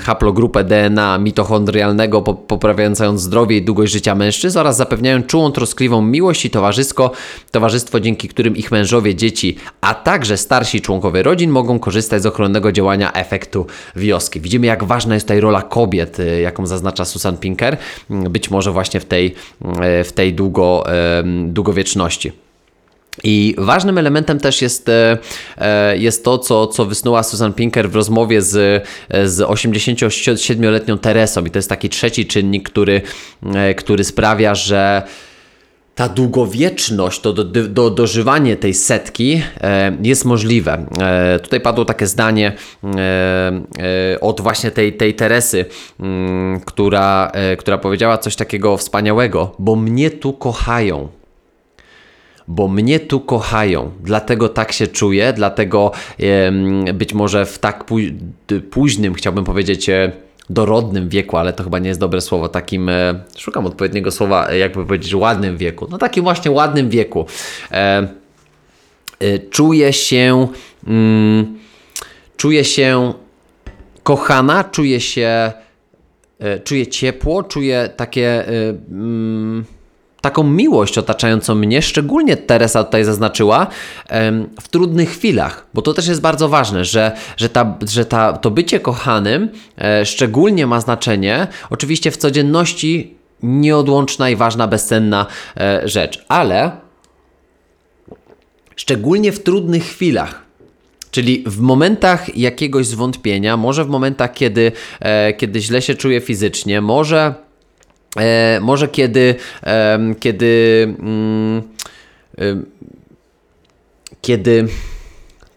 haplogrupę 0.00 0.64
DNA 0.64 1.18
mitochondrialnego, 1.18 2.22
poprawiającą 2.22 3.18
zdrowie 3.18 3.56
i 3.56 3.62
długość 3.62 3.92
życia 3.92 4.14
mężczyzn 4.14 4.58
oraz 4.58 4.76
zapewniają 4.76 5.22
czułą, 5.22 5.52
troskliwą 5.52 6.02
miłość 6.02 6.44
i 6.44 6.50
towarzysko, 6.50 7.10
towarzystwo, 7.50 8.00
dzięki 8.00 8.28
którym 8.28 8.56
ich 8.56 8.70
mężowie, 8.70 9.14
dzieci, 9.14 9.56
a 9.80 9.94
także 9.94 10.36
starsi 10.36 10.80
członkowie 10.80 11.22
rodzin 11.22 11.50
mogą 11.50 11.78
korzystać 11.78 12.22
z 12.22 12.26
ochronnego 12.26 12.72
działania 12.72 13.12
efektu 13.12 13.66
wioski. 13.96 14.40
Widzimy, 14.40 14.66
jak 14.66 14.84
ważna 14.84 15.14
jest 15.14 15.26
tutaj 15.26 15.40
rola 15.40 15.62
kobiet, 15.62 16.18
jaką 16.42 16.66
zaznacza 16.66 17.04
Susan 17.04 17.36
Pinker, 17.36 17.76
mm, 18.10 18.32
być 18.32 18.50
może 18.50 18.72
właśnie 18.72 19.00
w 19.00 19.04
tej, 19.04 19.34
w 20.04 20.12
tej 20.14 20.34
długo, 20.38 20.84
długowieczności. 21.46 22.32
I 23.24 23.54
ważnym 23.58 23.98
elementem 23.98 24.40
też 24.40 24.62
jest, 24.62 24.88
e, 24.88 25.18
e, 25.58 25.98
jest 25.98 26.24
to, 26.24 26.38
co, 26.38 26.66
co 26.66 26.84
wysnuła 26.84 27.22
Susan 27.22 27.52
Pinker 27.52 27.90
w 27.90 27.94
rozmowie 27.94 28.42
z, 28.42 28.84
z 29.24 29.40
87-letnią 29.40 30.98
Teresą. 30.98 31.44
I 31.44 31.50
to 31.50 31.58
jest 31.58 31.68
taki 31.68 31.88
trzeci 31.88 32.26
czynnik, 32.26 32.70
który, 32.70 33.02
e, 33.54 33.74
który 33.74 34.04
sprawia, 34.04 34.54
że 34.54 35.02
ta 35.98 36.08
długowieczność, 36.08 37.20
to 37.20 37.32
do, 37.32 37.44
do, 37.44 37.90
dożywanie 37.90 38.56
tej 38.56 38.74
setki 38.74 39.42
e, 39.60 39.96
jest 40.02 40.24
możliwe. 40.24 40.86
E, 41.00 41.38
tutaj 41.38 41.60
padło 41.60 41.84
takie 41.84 42.06
zdanie 42.06 42.52
e, 42.84 42.88
e 44.14 44.20
od 44.20 44.40
właśnie 44.40 44.70
tej, 44.70 44.92
tej 44.92 45.14
Teresy, 45.14 45.64
mm, 46.00 46.60
która, 46.60 47.30
e, 47.34 47.56
która 47.56 47.78
powiedziała 47.78 48.18
coś 48.18 48.36
takiego 48.36 48.76
wspaniałego, 48.76 49.54
bo 49.58 49.76
mnie 49.76 50.10
tu 50.10 50.32
kochają. 50.32 51.08
bo 52.48 52.68
mnie 52.68 53.00
tu 53.00 53.20
kochają, 53.20 53.90
dlatego 54.00 54.48
tak 54.48 54.72
się 54.72 54.86
czuję, 54.86 55.32
dlatego 55.32 55.92
być 56.94 57.14
może 57.14 57.46
w 57.46 57.58
tak 57.58 57.84
późnym, 58.70 59.14
chciałbym 59.14 59.44
powiedzieć, 59.44 59.88
e, 59.88 60.12
dorodnym 60.50 61.08
wieku, 61.08 61.36
ale 61.36 61.52
to 61.52 61.64
chyba 61.64 61.78
nie 61.78 61.88
jest 61.88 62.00
dobre 62.00 62.20
słowo, 62.20 62.48
takim, 62.48 62.88
e, 62.88 63.20
szukam 63.36 63.66
odpowiedniego 63.66 64.10
słowa, 64.10 64.52
jakby 64.52 64.86
powiedzieć, 64.86 65.14
ładnym 65.14 65.56
wieku, 65.56 65.86
no 65.90 65.98
takim 65.98 66.24
właśnie 66.24 66.50
ładnym 66.50 66.90
wieku. 66.90 67.26
E, 67.70 68.08
czuję 69.50 69.92
się, 69.92 70.48
mm, 70.86 71.58
czuję 72.36 72.64
się 72.64 73.12
kochana, 74.02 74.64
czuję 74.64 75.00
się, 75.00 75.52
czuję 76.64 76.86
ciepło, 76.86 77.42
czuję 77.42 77.90
takie... 77.96 78.48
Mm, 78.90 79.64
taką 80.20 80.42
miłość 80.42 80.98
otaczającą 80.98 81.54
mnie, 81.54 81.82
szczególnie 81.82 82.36
Teresa 82.36 82.84
tutaj 82.84 83.04
zaznaczyła, 83.04 83.66
w 84.60 84.68
trudnych 84.70 85.10
chwilach, 85.10 85.66
bo 85.74 85.82
to 85.82 85.94
też 85.94 86.06
jest 86.06 86.20
bardzo 86.20 86.48
ważne, 86.48 86.84
że, 86.84 87.12
że, 87.36 87.48
ta, 87.48 87.78
że 87.88 88.04
ta, 88.04 88.32
to 88.32 88.50
bycie 88.50 88.80
kochanym 88.80 89.48
e, 89.78 90.06
szczególnie 90.06 90.66
ma 90.66 90.80
znaczenie, 90.80 91.46
oczywiście 91.70 92.10
w 92.10 92.16
codzienności 92.16 93.14
nieodłączna 93.42 94.30
i 94.30 94.36
ważna, 94.36 94.68
bezcenna 94.68 95.26
e, 95.56 95.88
rzecz, 95.88 96.24
ale 96.28 96.70
szczególnie 98.76 99.32
w 99.32 99.42
trudnych 99.42 99.84
chwilach, 99.84 100.48
Czyli 101.10 101.44
w 101.46 101.60
momentach 101.60 102.36
jakiegoś 102.36 102.86
zwątpienia, 102.86 103.56
może 103.56 103.84
w 103.84 103.88
momentach, 103.88 104.32
kiedy, 104.32 104.72
e, 105.00 105.32
kiedy 105.32 105.60
źle 105.60 105.82
się 105.82 105.94
czuję 105.94 106.20
fizycznie, 106.20 106.80
może 106.80 107.34
E, 108.16 108.58
może 108.62 108.88
kiedy, 108.88 109.34
e, 109.62 109.98
kiedy, 110.20 110.86
mm, 110.98 111.62
e, 112.38 112.42
kiedy 114.20 114.68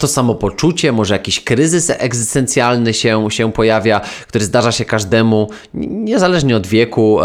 to 0.01 0.07
samopoczucie, 0.07 0.91
może 0.91 1.13
jakiś 1.13 1.43
kryzys 1.43 1.89
egzystencjalny 1.89 2.93
się, 2.93 3.31
się 3.31 3.51
pojawia, 3.51 4.01
który 4.27 4.45
zdarza 4.45 4.71
się 4.71 4.85
każdemu, 4.85 5.49
niezależnie 5.73 6.55
od 6.55 6.67
wieku, 6.67 7.19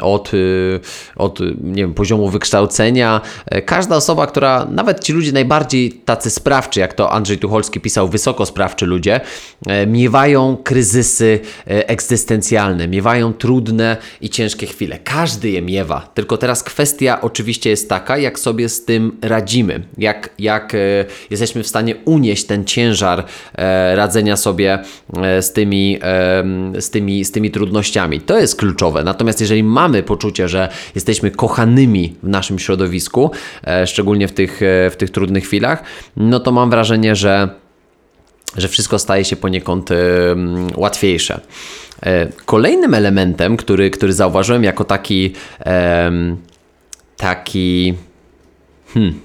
od, 0.00 0.34
y, 0.34 0.80
od 1.16 1.40
nie 1.62 1.82
wiem, 1.82 1.94
poziomu 1.94 2.28
wykształcenia. 2.28 3.20
E, 3.46 3.62
każda 3.62 3.96
osoba, 3.96 4.26
która, 4.26 4.66
nawet 4.70 5.04
ci 5.04 5.12
ludzie 5.12 5.32
najbardziej 5.32 5.92
tacy 5.92 6.30
sprawczy, 6.30 6.80
jak 6.80 6.94
to 6.94 7.12
Andrzej 7.12 7.38
Tucholski 7.38 7.80
pisał, 7.80 8.08
wysoko 8.08 8.46
sprawczy 8.46 8.86
ludzie, 8.86 9.20
e, 9.66 9.86
miewają 9.86 10.56
kryzysy 10.64 11.40
e, 11.66 11.88
egzystencjalne, 11.88 12.88
miewają 12.88 13.32
trudne 13.32 13.96
i 14.20 14.30
ciężkie 14.30 14.66
chwile. 14.66 14.98
Każdy 15.04 15.50
je 15.50 15.62
miewa, 15.62 16.10
tylko 16.14 16.36
teraz 16.36 16.62
kwestia 16.62 17.20
oczywiście 17.20 17.70
jest 17.70 17.88
taka, 17.88 18.18
jak 18.18 18.38
sobie 18.38 18.68
z 18.68 18.84
tym 18.84 19.18
radzimy, 19.22 19.82
jak, 19.98 20.30
jak 20.38 20.76
jesteśmy 21.30 21.62
w 21.62 21.66
stanie 21.66 21.94
unieść 22.10 22.44
ten 22.44 22.64
ciężar 22.64 23.24
e, 23.54 23.96
radzenia 23.96 24.36
sobie 24.36 24.78
e, 25.16 25.42
z 25.42 25.52
tymi, 25.52 25.98
z, 26.78 26.90
tymi, 26.90 27.24
z 27.24 27.32
tymi 27.32 27.50
trudnościami. 27.50 28.20
To 28.20 28.38
jest 28.38 28.56
kluczowe. 28.56 29.04
Natomiast 29.04 29.40
jeżeli 29.40 29.62
mamy 29.62 30.02
poczucie, 30.02 30.48
że 30.48 30.68
jesteśmy 30.94 31.30
kochanymi 31.30 32.14
w 32.22 32.28
naszym 32.28 32.58
środowisku, 32.58 33.30
e, 33.66 33.86
szczególnie 33.86 34.28
w 34.28 34.32
tych, 34.32 34.60
w 34.90 34.94
tych 34.98 35.10
trudnych 35.10 35.44
chwilach, 35.44 35.82
no 36.16 36.40
to 36.40 36.52
mam 36.52 36.70
wrażenie, 36.70 37.16
że 37.16 37.48
że 38.56 38.68
wszystko 38.68 38.98
staje 38.98 39.24
się 39.24 39.36
poniekąd 39.36 39.90
łatwiejsze. 40.76 41.40
Kolejnym 42.46 42.94
elementem, 42.94 43.56
który, 43.56 43.90
który 43.90 44.12
zauważyłem 44.12 44.64
jako 44.64 44.84
taki 44.84 45.32
taki 47.16 47.94
hmm, 48.94 49.20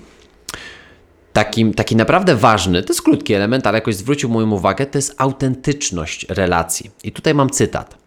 Takim, 1.35 1.73
taki 1.73 1.95
naprawdę 1.95 2.35
ważny, 2.35 2.83
to 2.83 2.93
jest 2.93 3.01
krótki 3.01 3.33
element, 3.33 3.67
ale 3.67 3.77
jakoś 3.77 3.95
zwrócił 3.95 4.29
moją 4.29 4.51
uwagę, 4.51 4.85
to 4.85 4.97
jest 4.97 5.15
autentyczność 5.17 6.25
relacji. 6.29 6.91
I 7.03 7.11
tutaj 7.11 7.33
mam 7.33 7.49
cytat. 7.49 7.97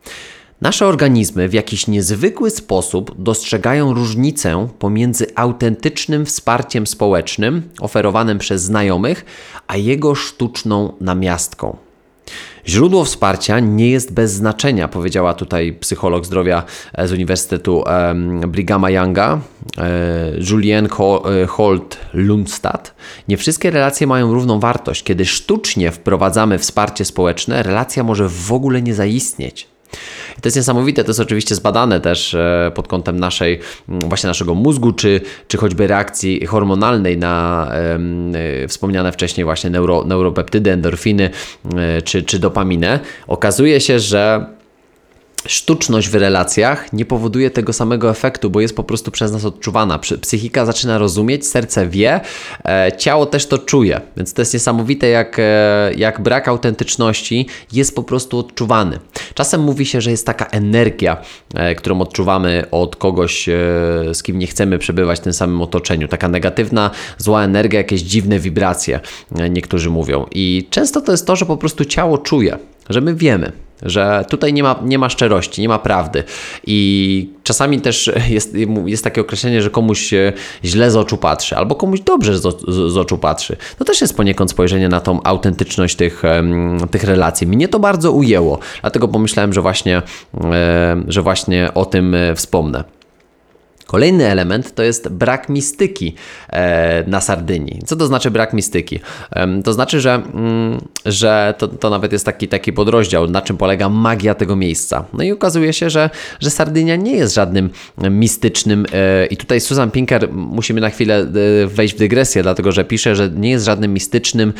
Nasze 0.60 0.86
organizmy 0.86 1.48
w 1.48 1.52
jakiś 1.52 1.86
niezwykły 1.86 2.50
sposób 2.50 3.22
dostrzegają 3.22 3.94
różnicę 3.94 4.68
pomiędzy 4.78 5.26
autentycznym 5.34 6.26
wsparciem 6.26 6.86
społecznym 6.86 7.70
oferowanym 7.80 8.38
przez 8.38 8.62
znajomych, 8.62 9.24
a 9.66 9.76
jego 9.76 10.14
sztuczną 10.14 10.92
namiastką. 11.00 11.87
Źródło 12.66 13.04
wsparcia 13.04 13.60
nie 13.60 13.90
jest 13.90 14.12
bez 14.12 14.32
znaczenia, 14.32 14.88
powiedziała 14.88 15.34
tutaj 15.34 15.72
psycholog 15.72 16.26
zdrowia 16.26 16.62
e, 16.92 17.08
z 17.08 17.12
Uniwersytetu 17.12 17.84
Brigama 18.48 18.90
Younga, 18.90 19.40
e, 19.78 19.90
Julienne 20.50 20.88
e, 20.88 21.46
Holt 21.46 21.98
Lundstad. 22.14 22.94
Nie 23.28 23.36
wszystkie 23.36 23.70
relacje 23.70 24.06
mają 24.06 24.34
równą 24.34 24.60
wartość. 24.60 25.02
Kiedy 25.02 25.26
sztucznie 25.26 25.90
wprowadzamy 25.90 26.58
wsparcie 26.58 27.04
społeczne, 27.04 27.62
relacja 27.62 28.04
może 28.04 28.28
w 28.28 28.52
ogóle 28.52 28.82
nie 28.82 28.94
zaistnieć. 28.94 29.68
I 30.38 30.40
to 30.40 30.46
jest 30.48 30.56
niesamowite, 30.56 31.04
to 31.04 31.10
jest 31.10 31.20
oczywiście 31.20 31.54
zbadane 31.54 32.00
też 32.00 32.34
e, 32.34 32.72
pod 32.74 32.88
kątem 32.88 33.20
naszej, 33.20 33.60
właśnie 33.88 34.28
naszego 34.28 34.54
mózgu, 34.54 34.92
czy, 34.92 35.20
czy 35.48 35.56
choćby 35.56 35.86
reakcji 35.86 36.46
hormonalnej 36.46 37.18
na 37.18 37.66
e, 38.64 38.68
wspomniane 38.68 39.12
wcześniej 39.12 39.44
właśnie 39.44 39.70
neuro, 39.70 40.04
neuropeptydy, 40.04 40.72
endorfiny, 40.72 41.30
e, 41.76 42.02
czy, 42.02 42.22
czy 42.22 42.38
dopaminę. 42.38 43.00
Okazuje 43.26 43.80
się, 43.80 43.98
że 43.98 44.46
sztuczność 45.46 46.08
w 46.08 46.14
relacjach 46.14 46.92
nie 46.92 47.04
powoduje 47.04 47.50
tego 47.50 47.72
samego 47.72 48.10
efektu, 48.10 48.50
bo 48.50 48.60
jest 48.60 48.76
po 48.76 48.84
prostu 48.84 49.10
przez 49.10 49.32
nas 49.32 49.44
odczuwana. 49.44 49.98
Psychika 49.98 50.66
zaczyna 50.66 50.98
rozumieć, 50.98 51.46
serce 51.46 51.86
wie, 51.86 52.20
e, 52.64 52.92
ciało 52.98 53.26
też 53.26 53.46
to 53.46 53.58
czuje. 53.58 54.00
Więc 54.16 54.32
to 54.34 54.42
jest 54.42 54.54
niesamowite, 54.54 55.08
jak, 55.08 55.36
e, 55.38 55.92
jak 55.96 56.20
brak 56.20 56.48
autentyczności 56.48 57.46
jest 57.72 57.94
po 57.94 58.02
prostu 58.02 58.38
odczuwany. 58.38 58.98
Czasem 59.34 59.60
mówi 59.60 59.86
się, 59.86 60.00
że 60.00 60.10
jest 60.10 60.26
taka 60.26 60.46
energia, 60.46 61.16
e, 61.54 61.74
którą 61.74 62.00
odczuwamy 62.00 62.64
od 62.70 62.96
kogoś, 62.96 63.48
e, 63.48 63.52
z 64.12 64.22
kim 64.22 64.38
nie 64.38 64.46
chcemy 64.46 64.78
przebywać 64.78 65.18
w 65.18 65.22
tym 65.22 65.32
samym 65.32 65.62
otoczeniu. 65.62 66.08
Taka 66.08 66.28
negatywna, 66.28 66.90
zła 67.18 67.44
energia, 67.44 67.80
jakieś 67.80 68.00
dziwne 68.00 68.38
wibracje, 68.38 69.00
e, 69.36 69.50
niektórzy 69.50 69.90
mówią. 69.90 70.26
I 70.30 70.66
często 70.70 71.00
to 71.00 71.12
jest 71.12 71.26
to, 71.26 71.36
że 71.36 71.46
po 71.46 71.56
prostu 71.56 71.84
ciało 71.84 72.18
czuje, 72.18 72.58
że 72.90 73.00
my 73.00 73.14
wiemy 73.14 73.52
że 73.82 74.24
tutaj 74.30 74.52
nie 74.52 74.62
ma, 74.62 74.80
nie 74.84 74.98
ma 74.98 75.08
szczerości, 75.08 75.62
nie 75.62 75.68
ma 75.68 75.78
prawdy. 75.78 76.24
I 76.66 77.30
czasami 77.42 77.80
też 77.80 78.10
jest, 78.28 78.56
jest 78.86 79.04
takie 79.04 79.20
określenie, 79.20 79.62
że 79.62 79.70
komuś 79.70 80.14
źle 80.64 80.90
z 80.90 80.96
oczu 80.96 81.16
patrzy, 81.16 81.56
albo 81.56 81.74
komuś 81.74 82.00
dobrze 82.00 82.38
z, 82.38 82.42
z, 82.68 82.96
oczu 82.96 83.18
patrzy. 83.18 83.56
To 83.78 83.84
też 83.84 84.00
jest 84.00 84.16
poniekąd 84.16 84.50
spojrzenie 84.50 84.88
na 84.88 85.00
tą 85.00 85.22
autentyczność 85.22 85.96
tych, 85.96 86.22
tych 86.90 87.04
relacji. 87.04 87.46
Mnie 87.46 87.68
to 87.68 87.78
bardzo 87.78 88.12
ujęło, 88.12 88.58
dlatego 88.80 89.08
pomyślałem, 89.08 89.52
że 89.52 89.60
właśnie, 89.60 90.02
że 91.08 91.22
właśnie 91.22 91.70
o 91.74 91.84
tym 91.84 92.14
e, 92.14 92.34
wspomnę. 92.34 92.97
Kolejny 93.88 94.26
element 94.26 94.74
to 94.74 94.82
jest 94.82 95.08
brak 95.08 95.48
mistyki 95.48 96.14
e, 96.50 97.04
na 97.06 97.20
Sardynii. 97.20 97.82
Co 97.86 97.96
to 97.96 98.06
znaczy 98.06 98.30
brak 98.30 98.52
mistyki? 98.52 99.00
To 99.64 99.72
znaczy, 99.72 100.00
że, 100.00 100.14
mm, 100.14 100.80
że 101.04 101.54
to, 101.58 101.68
to 101.68 101.90
nawet 101.90 102.12
jest 102.12 102.24
taki, 102.24 102.48
taki 102.48 102.72
podrozdział, 102.72 103.26
na 103.26 103.42
czym 103.42 103.56
polega 103.56 103.88
magia 103.88 104.34
tego 104.34 104.56
miejsca. 104.56 105.04
No 105.12 105.24
i 105.24 105.32
okazuje 105.32 105.72
się, 105.72 105.90
że, 105.90 106.10
że 106.40 106.50
Sardynia 106.50 106.96
nie 106.96 107.12
jest 107.12 107.34
żadnym 107.34 107.70
mistycznym 108.10 108.86
e, 108.92 109.26
i 109.26 109.36
tutaj 109.36 109.60
Susan 109.60 109.90
Pinker 109.90 110.32
musimy 110.32 110.80
na 110.80 110.90
chwilę 110.90 111.16
e, 111.18 111.66
wejść 111.66 111.94
w 111.94 111.98
dygresję, 111.98 112.42
dlatego 112.42 112.72
że 112.72 112.84
pisze, 112.84 113.16
że 113.16 113.30
nie 113.30 113.50
jest 113.50 113.64
żadnym 113.64 113.92
mistycznym 113.92 114.52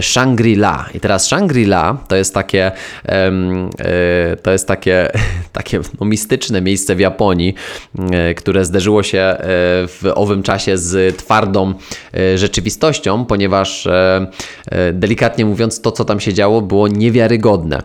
Shangri-La. 0.00 0.84
I 0.94 1.00
teraz 1.00 1.28
Shangri-La 1.28 1.96
to 2.08 2.16
jest 2.16 2.34
takie 2.34 2.72
to 4.42 4.50
jest 4.50 4.68
takie, 4.68 5.10
takie 5.52 5.80
no, 6.00 6.06
mistyczne 6.06 6.60
miejsce 6.60 6.96
w 6.96 7.00
Japonii, 7.00 7.54
które 8.36 8.53
które 8.54 8.64
zderzyło 8.64 9.02
się 9.02 9.18
e, 9.18 9.36
w 9.88 10.02
owym 10.14 10.42
czasie 10.42 10.78
z 10.78 11.16
twardą 11.16 11.74
e, 12.14 12.38
rzeczywistością, 12.38 13.24
ponieważ 13.24 13.86
e, 13.86 14.26
delikatnie 14.92 15.44
mówiąc, 15.44 15.80
to 15.80 15.92
co 15.92 16.04
tam 16.04 16.20
się 16.20 16.34
działo 16.34 16.62
było 16.62 16.88
niewiarygodne. 16.88 17.82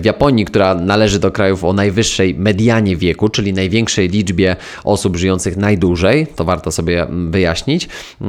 W 0.00 0.04
Japonii, 0.04 0.44
która 0.44 0.74
należy 0.74 1.18
do 1.18 1.30
krajów 1.30 1.64
o 1.64 1.72
najwyższej 1.72 2.34
medianie 2.34 2.96
wieku, 2.96 3.28
czyli 3.28 3.52
największej 3.52 4.08
liczbie 4.08 4.56
osób 4.84 5.16
żyjących 5.16 5.56
najdłużej, 5.56 6.26
to 6.36 6.44
warto 6.44 6.70
sobie 6.72 7.06
wyjaśnić, 7.30 7.88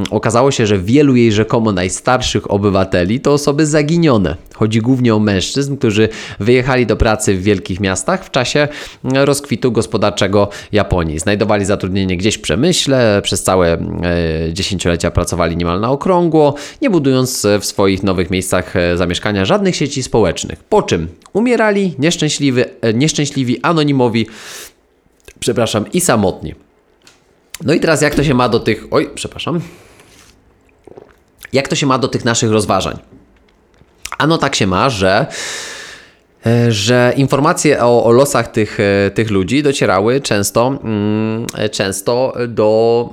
okazało 0.09 0.51
się, 0.51 0.67
że 0.67 0.79
wielu 0.79 1.15
jej 1.15 1.31
rzekomo 1.31 1.71
najstarszych 1.71 2.51
obywateli 2.51 3.19
to 3.19 3.33
osoby 3.33 3.65
zaginione. 3.65 4.35
Chodzi 4.61 4.79
głównie 4.81 5.15
o 5.15 5.19
mężczyzn, 5.19 5.77
którzy 5.77 6.09
wyjechali 6.39 6.85
do 6.85 6.95
pracy 6.95 7.35
w 7.35 7.43
wielkich 7.43 7.79
miastach 7.79 8.25
w 8.25 8.31
czasie 8.31 8.67
rozkwitu 9.03 9.71
gospodarczego 9.71 10.49
Japonii. 10.71 11.19
Znajdowali 11.19 11.65
zatrudnienie 11.65 12.17
gdzieś 12.17 12.35
w 12.35 12.41
przemyśle, 12.41 13.21
przez 13.23 13.43
całe 13.43 13.73
e, 13.73 13.79
dziesięciolecia 14.53 15.11
pracowali 15.11 15.57
niemal 15.57 15.79
na 15.79 15.91
okrągło, 15.91 16.55
nie 16.81 16.89
budując 16.89 17.47
w 17.59 17.65
swoich 17.65 18.03
nowych 18.03 18.29
miejscach 18.29 18.75
e, 18.75 18.97
zamieszkania 18.97 19.45
żadnych 19.45 19.75
sieci 19.75 20.03
społecznych. 20.03 20.63
Po 20.63 20.81
czym 20.81 21.07
umierali 21.33 21.95
nieszczęśliwi, 21.99 22.61
e, 22.81 22.93
nieszczęśliwi 22.93 23.61
anonimowi, 23.61 24.27
przepraszam, 25.39 25.91
i 25.91 26.01
samotni. 26.01 26.55
No 27.63 27.73
i 27.73 27.79
teraz 27.79 28.01
jak 28.01 28.15
to 28.15 28.23
się 28.23 28.33
ma 28.33 28.49
do 28.49 28.59
tych. 28.59 28.87
Oj, 28.91 29.09
przepraszam. 29.15 29.61
Jak 31.53 31.67
to 31.67 31.75
się 31.75 31.85
ma 31.85 31.97
do 31.97 32.07
tych 32.07 32.25
naszych 32.25 32.51
rozważań? 32.51 33.20
Ano 34.21 34.37
tak 34.37 34.55
się 34.55 34.67
ma, 34.67 34.89
że 34.89 35.27
E, 36.45 36.71
że 36.71 37.13
informacje 37.17 37.83
o, 37.83 38.03
o 38.03 38.11
losach 38.11 38.47
tych, 38.47 38.79
e, 38.79 39.11
tych 39.11 39.31
ludzi 39.31 39.63
docierały 39.63 40.21
często, 40.21 40.79
mm, 40.83 41.45
często 41.71 42.33
do, 42.47 43.09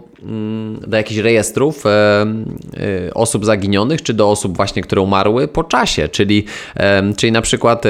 do 0.87 0.96
jakichś 0.96 1.20
rejestrów 1.20 1.85
e, 1.87 2.26
osób 3.14 3.44
zaginionych, 3.44 4.02
czy 4.02 4.14
do 4.14 4.31
osób 4.31 4.57
właśnie, 4.57 4.83
które 4.83 5.02
umarły 5.02 5.48
po 5.48 5.64
czasie, 5.64 6.09
czyli, 6.09 6.44
czyli 7.16 7.33
na 7.33 7.42
przykład 7.42 7.85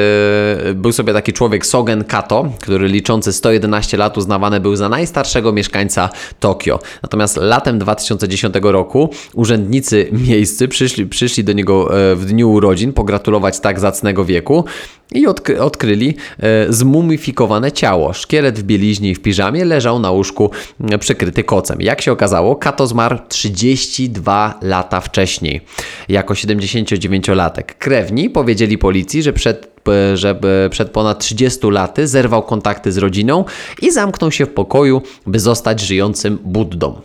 był 0.74 0.92
sobie 0.92 1.12
taki 1.12 1.32
człowiek 1.32 1.66
Sogen 1.66 2.04
Kato, 2.04 2.52
który 2.60 2.88
liczący 2.88 3.32
111 3.32 3.96
lat 3.96 4.18
uznawany 4.18 4.60
był 4.60 4.76
za 4.76 4.88
najstarszego 4.88 5.52
mieszkańca 5.52 6.10
Tokio. 6.40 6.78
Natomiast 7.02 7.36
latem 7.36 7.78
2010 7.78 8.54
roku 8.62 9.10
urzędnicy 9.34 10.08
miejscy 10.28 10.68
przyszli, 10.68 11.06
przyszli 11.06 11.44
do 11.44 11.52
niego 11.52 11.90
w 12.16 12.24
dniu 12.24 12.50
urodzin 12.50 12.92
pogratulować 12.92 13.60
tak 13.60 13.80
zacnego 13.80 14.24
wieku 14.24 14.64
i 15.12 15.26
odkry 15.26 15.60
odkryli 15.60 16.14
e, 16.38 16.72
zmumifikowane 16.72 17.72
ciało. 17.72 18.12
Szkielet 18.12 18.58
w 18.58 18.62
bieliźnie 18.62 19.10
i 19.10 19.14
w 19.14 19.20
piżamie 19.20 19.64
leżał 19.64 19.98
na 19.98 20.10
łóżku 20.10 20.50
e, 20.90 20.98
przykryty 20.98 21.44
kocem. 21.44 21.80
Jak 21.80 22.00
się 22.00 22.12
okazało, 22.18 22.56
Kato 22.56 22.86
zmarł 22.86 23.18
32 23.28 24.58
lata 24.62 25.00
wcześniej, 25.00 25.60
jako 26.08 26.34
79-latek. 26.34 27.62
Krewni 27.78 28.30
powiedzieli 28.30 28.78
policji, 28.78 29.22
że 29.22 29.32
przed 29.32 29.78
e, 29.88 30.16
że 30.16 30.40
przed 30.70 30.90
ponad 30.90 31.18
30 31.18 31.60
laty 31.70 32.06
zerwał 32.06 32.42
kontakty 32.42 32.92
z 32.92 32.98
rodziną 32.98 33.44
i 33.82 33.90
zamknął 33.90 34.32
się 34.32 34.46
w 34.46 34.54
pokoju, 34.54 35.02
by 35.26 35.40
zostać 35.40 35.80
żyjącym 35.80 36.38
Buddą. 36.44 37.00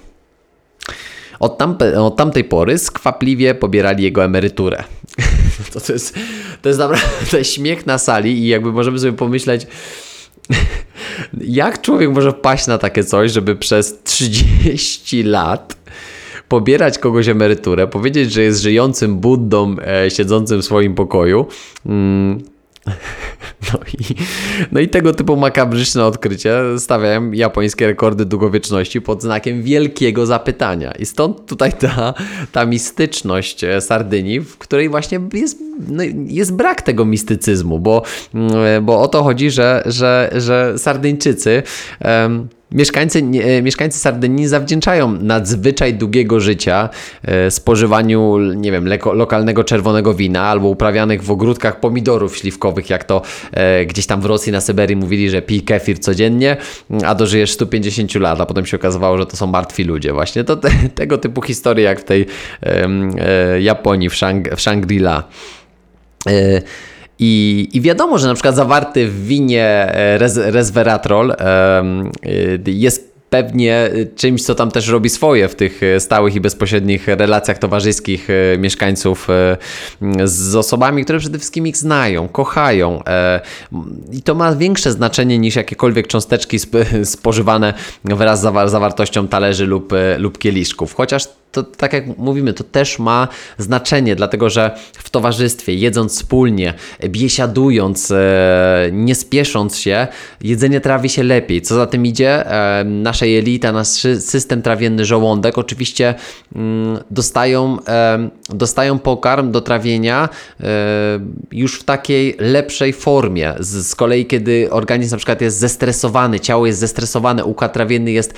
Od, 1.39 1.61
od 1.97 2.15
tamtej 2.15 2.43
pory 2.43 2.77
skwapliwie 2.77 3.55
pobierali 3.55 4.03
jego 4.03 4.23
emeryturę. 4.23 4.83
To, 5.73 5.79
to, 5.79 5.93
jest, 5.93 6.15
to 6.61 6.69
jest 6.69 6.79
naprawdę 6.79 7.45
śmiech 7.45 7.85
na 7.85 7.97
sali 7.97 8.37
i 8.37 8.47
jakby 8.47 8.71
możemy 8.71 8.99
sobie 8.99 9.13
pomyśleć, 9.13 9.67
jak 11.61 11.81
człowiek 11.81 12.11
może 12.11 12.31
wpaść 12.31 12.67
na 12.67 12.77
takie 12.77 13.03
coś, 13.03 13.31
żeby 13.31 13.55
przez 13.55 14.03
30 14.03 15.23
lat 15.23 15.77
pobierać 16.47 16.99
kogoś 16.99 17.27
emeryturę, 17.27 17.87
powiedzieć, 17.87 18.33
że 18.33 18.41
jest 18.41 18.61
żyjącym 18.61 19.17
Buddą 19.17 19.75
e, 19.85 20.11
siedzącym 20.11 20.61
w 20.61 20.65
swoim 20.65 20.95
pokoju. 20.95 21.45
Mm, 21.85 22.43
no 23.73 23.79
i, 23.99 24.15
no 24.71 24.79
i 24.79 24.87
tego 24.87 25.13
typu 25.13 25.35
makabryczne 25.35 26.05
odkrycia 26.05 26.51
stawiają 26.77 27.31
japońskie 27.31 27.87
rekordy 27.87 28.25
długowieczności 28.25 29.01
pod 29.01 29.21
znakiem 29.21 29.63
wielkiego 29.63 30.25
zapytania. 30.25 30.91
I 30.91 31.05
stąd 31.05 31.45
tutaj 31.45 31.73
ta, 31.73 32.13
ta 32.51 32.65
mistyczność 32.65 33.63
e, 33.63 33.81
Sardynii, 33.81 34.39
w 34.39 34.57
której 34.57 34.89
właśnie 34.89 35.19
jest, 35.33 35.57
no, 35.87 36.03
jest 36.27 36.53
brak 36.53 36.81
tego 36.81 37.05
mistycyzmu, 37.05 37.79
bo, 37.79 38.03
mm, 38.33 38.85
bo 38.85 39.01
o 39.01 39.07
to 39.07 39.23
chodzi, 39.23 39.51
że, 39.51 39.83
że, 39.85 40.31
że 40.35 40.73
Sardyńczycy. 40.77 41.63
Mieszkańcy, 42.73 43.19
e, 43.19 43.61
mieszkańcy 43.61 43.99
Sardynii 43.99 44.47
zawdzięczają 44.47 45.11
nadzwyczaj 45.11 45.93
długiego 45.93 46.39
życia 46.39 46.89
e, 47.23 47.51
spożywaniu, 47.51 48.39
nie 48.39 48.71
wiem, 48.71 48.87
leko, 48.87 49.13
lokalnego 49.13 49.63
czerwonego 49.63 50.13
wina 50.13 50.41
albo 50.41 50.67
uprawianych 50.67 51.23
w 51.23 51.31
ogródkach 51.31 51.79
pomidorów 51.79 52.37
śliwkowych, 52.37 52.89
jak 52.89 53.03
to 53.03 53.21
e, 53.51 53.85
gdzieś 53.85 54.05
tam 54.05 54.21
w 54.21 54.25
Rosji 54.25 54.51
na 54.51 54.61
Syberii 54.61 54.95
mówili, 54.95 55.29
że 55.29 55.41
pij 55.41 55.61
kefir 55.61 55.99
codziennie, 55.99 56.57
a 57.05 57.15
dożyjesz 57.15 57.51
150 57.51 58.15
lat, 58.15 58.41
a 58.41 58.45
potem 58.45 58.65
się 58.65 58.77
okazywało, 58.77 59.17
że 59.17 59.25
to 59.25 59.37
są 59.37 59.47
martwi 59.47 59.83
ludzie. 59.83 60.13
Właśnie 60.13 60.43
to 60.43 60.55
te, 60.55 60.69
tego 60.95 61.17
typu 61.17 61.41
historie, 61.41 61.85
jak 61.85 61.99
w 61.99 62.03
tej 62.03 62.25
e, 62.63 62.87
e, 63.19 63.61
Japonii, 63.61 64.09
w, 64.09 64.15
Shang, 64.15 64.49
w 64.55 64.61
Shangri-La. 64.61 65.23
I, 67.25 67.69
I 67.73 67.81
wiadomo, 67.81 68.17
że 68.17 68.27
na 68.27 68.33
przykład 68.33 68.55
zawarty 68.55 69.07
w 69.07 69.27
winie 69.27 69.65
e, 69.65 70.17
res, 70.17 70.37
resveratrol 70.37 71.35
um, 71.79 72.11
jest 72.65 73.12
pewnie 73.33 73.89
czymś, 74.15 74.43
co 74.43 74.55
tam 74.55 74.71
też 74.71 74.87
robi 74.87 75.09
swoje 75.09 75.47
w 75.47 75.55
tych 75.55 75.81
stałych 75.99 76.35
i 76.35 76.41
bezpośrednich 76.41 77.07
relacjach 77.07 77.57
towarzyskich 77.57 78.27
mieszkańców 78.57 79.27
z 80.23 80.55
osobami, 80.55 81.03
które 81.03 81.19
przede 81.19 81.37
wszystkim 81.37 81.67
ich 81.67 81.77
znają, 81.77 82.27
kochają. 82.27 83.03
I 84.11 84.21
to 84.21 84.35
ma 84.35 84.55
większe 84.55 84.91
znaczenie 84.91 85.39
niż 85.39 85.55
jakiekolwiek 85.55 86.07
cząsteczki 86.07 86.59
spożywane 87.15 87.73
wraz 88.03 88.39
z 88.39 88.71
zawartością 88.71 89.27
talerzy 89.27 89.65
lub, 89.65 89.93
lub 90.17 90.37
kieliszków. 90.37 90.93
Chociaż 90.93 91.27
to 91.53 91.63
tak 91.63 91.93
jak 91.93 92.17
mówimy, 92.17 92.53
to 92.53 92.63
też 92.63 92.99
ma 92.99 93.27
znaczenie, 93.57 94.15
dlatego 94.15 94.49
że 94.49 94.71
w 94.93 95.09
towarzystwie, 95.09 95.73
jedząc 95.73 96.15
wspólnie, 96.15 96.73
biesiadując, 97.05 98.11
e, 98.11 98.89
nie 98.91 99.15
spiesząc 99.15 99.77
się, 99.77 100.07
jedzenie 100.41 100.81
trawi 100.81 101.09
się 101.09 101.23
lepiej. 101.23 101.61
Co 101.61 101.75
za 101.75 101.87
tym 101.87 102.05
idzie, 102.05 102.51
e, 102.51 102.83
nasze 103.23 103.29
jelita, 103.29 103.71
nasz 103.71 103.87
system 104.19 104.61
trawienny, 104.61 105.05
żołądek 105.05 105.57
oczywiście 105.57 106.15
mm, 106.55 106.99
dostają, 107.11 107.77
e, 107.87 108.29
dostają 108.49 108.99
pokarm 108.99 109.51
do 109.51 109.61
trawienia 109.61 110.29
już 111.51 111.79
w 111.79 111.83
takiej 111.83 112.35
lepszej 112.39 112.93
formie. 112.93 113.53
Z 113.59 113.95
kolei, 113.95 114.25
kiedy 114.25 114.67
organizm 114.71 115.13
na 115.13 115.17
przykład 115.17 115.41
jest 115.41 115.57
zestresowany, 115.57 116.39
ciało 116.39 116.65
jest 116.65 116.79
zestresowane, 116.79 117.45
układ 117.45 117.73
trawienny 117.73 118.11
jest 118.11 118.33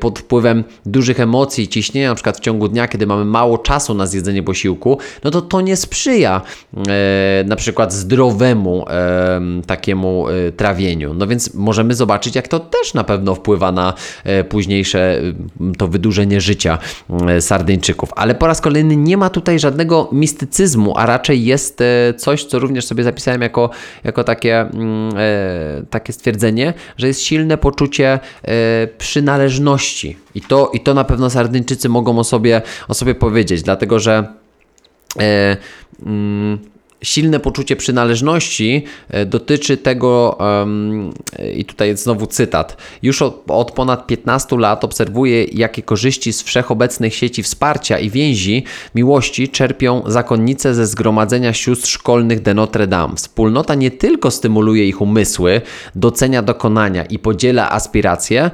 pod 0.00 0.18
wpływem 0.18 0.64
dużych 0.86 1.20
emocji, 1.20 1.68
ciśnienia, 1.68 2.08
na 2.08 2.14
przykład 2.14 2.36
w 2.36 2.40
ciągu 2.40 2.68
dnia, 2.68 2.88
kiedy 2.88 3.06
mamy 3.06 3.24
mało 3.24 3.58
czasu 3.58 3.94
na 3.94 4.06
zjedzenie 4.06 4.42
posiłku, 4.42 4.98
no 5.24 5.30
to 5.30 5.42
to 5.42 5.60
nie 5.60 5.76
sprzyja 5.76 6.40
e, 6.88 7.44
na 7.46 7.56
przykład 7.56 7.92
zdrowemu 7.92 8.84
e, 8.88 9.40
takiemu 9.66 10.28
e, 10.28 10.52
trawieniu. 10.52 11.14
No 11.14 11.26
więc 11.26 11.54
możemy 11.54 11.94
zobaczyć, 11.94 12.36
jak 12.36 12.48
to 12.48 12.60
też 12.60 12.94
na 12.94 13.04
pewno 13.04 13.34
wpływa 13.34 13.72
na 13.72 13.88
e, 13.90 14.05
późniejsze 14.48 15.20
to 15.78 15.88
wydłużenie 15.88 16.40
życia 16.40 16.78
e, 17.28 17.40
Sardyńczyków. 17.40 18.10
Ale 18.16 18.34
po 18.34 18.46
raz 18.46 18.60
kolejny 18.60 18.96
nie 18.96 19.16
ma 19.16 19.30
tutaj 19.30 19.58
żadnego 19.58 20.08
mistycyzmu, 20.12 20.98
a 20.98 21.06
raczej 21.06 21.44
jest 21.44 21.80
e, 21.80 22.14
coś, 22.14 22.44
co 22.44 22.58
również 22.58 22.86
sobie 22.86 23.04
zapisałem 23.04 23.42
jako, 23.42 23.70
jako 24.04 24.24
takie, 24.24 24.60
mm, 24.60 25.14
takie 25.90 26.12
stwierdzenie, 26.12 26.74
że 26.96 27.06
jest 27.06 27.22
silne 27.22 27.58
poczucie 27.58 28.18
przynależności. 28.98 30.16
I 30.34 30.40
to, 30.40 30.70
I 30.74 30.80
to 30.80 30.94
na 30.94 31.04
pewno 31.04 31.30
Sardyńczycy 31.30 31.88
mogą 31.88 32.18
o 32.18 32.24
sobie, 32.24 32.62
o 32.88 32.94
sobie 32.94 33.14
powiedzieć, 33.14 33.62
dlatego 33.62 33.98
że 33.98 34.24
e, 35.20 35.56
mm, 36.06 36.58
silne 37.02 37.40
poczucie 37.40 37.76
przynależności 37.76 38.84
e, 39.08 39.26
dotyczy 39.26 39.76
tego, 39.76 40.38
i 41.56 41.64
tutaj 41.64 41.88
jest 41.88 42.02
znowu 42.02 42.26
cytat, 42.26 42.76
już 43.02 43.22
od, 43.22 43.44
od, 43.48 43.70
ponad 43.72 44.06
15 44.06 44.56
lat 44.58 44.84
obserwuję, 44.84 45.44
jakie 45.44 45.82
korzyści 45.82 46.32
z 46.32 46.42
wszechobecnych 46.42 47.14
sieci 47.14 47.42
wsparcia 47.42 47.98
i 47.98 48.10
więzi 48.10 48.64
miłości 48.94 49.48
czerpią 49.48 50.02
zakonnice 50.06 50.74
ze 50.74 50.86
zgromadzenia 50.86 51.52
sióstr 51.52 51.88
szkolnych 51.88 52.42
de 52.42 52.54
Notre 52.54 52.86
Dame. 52.86 53.16
Wspólnota 53.16 53.74
nie 53.74 53.90
tylko 53.90 54.30
stymuluje 54.30 54.88
ich 54.88 55.00
umysły, 55.00 55.60
docenia 55.94 56.42
dokonania 56.42 57.04
i 57.04 57.18
podziela 57.18 57.70
aspiracje, 57.72 58.50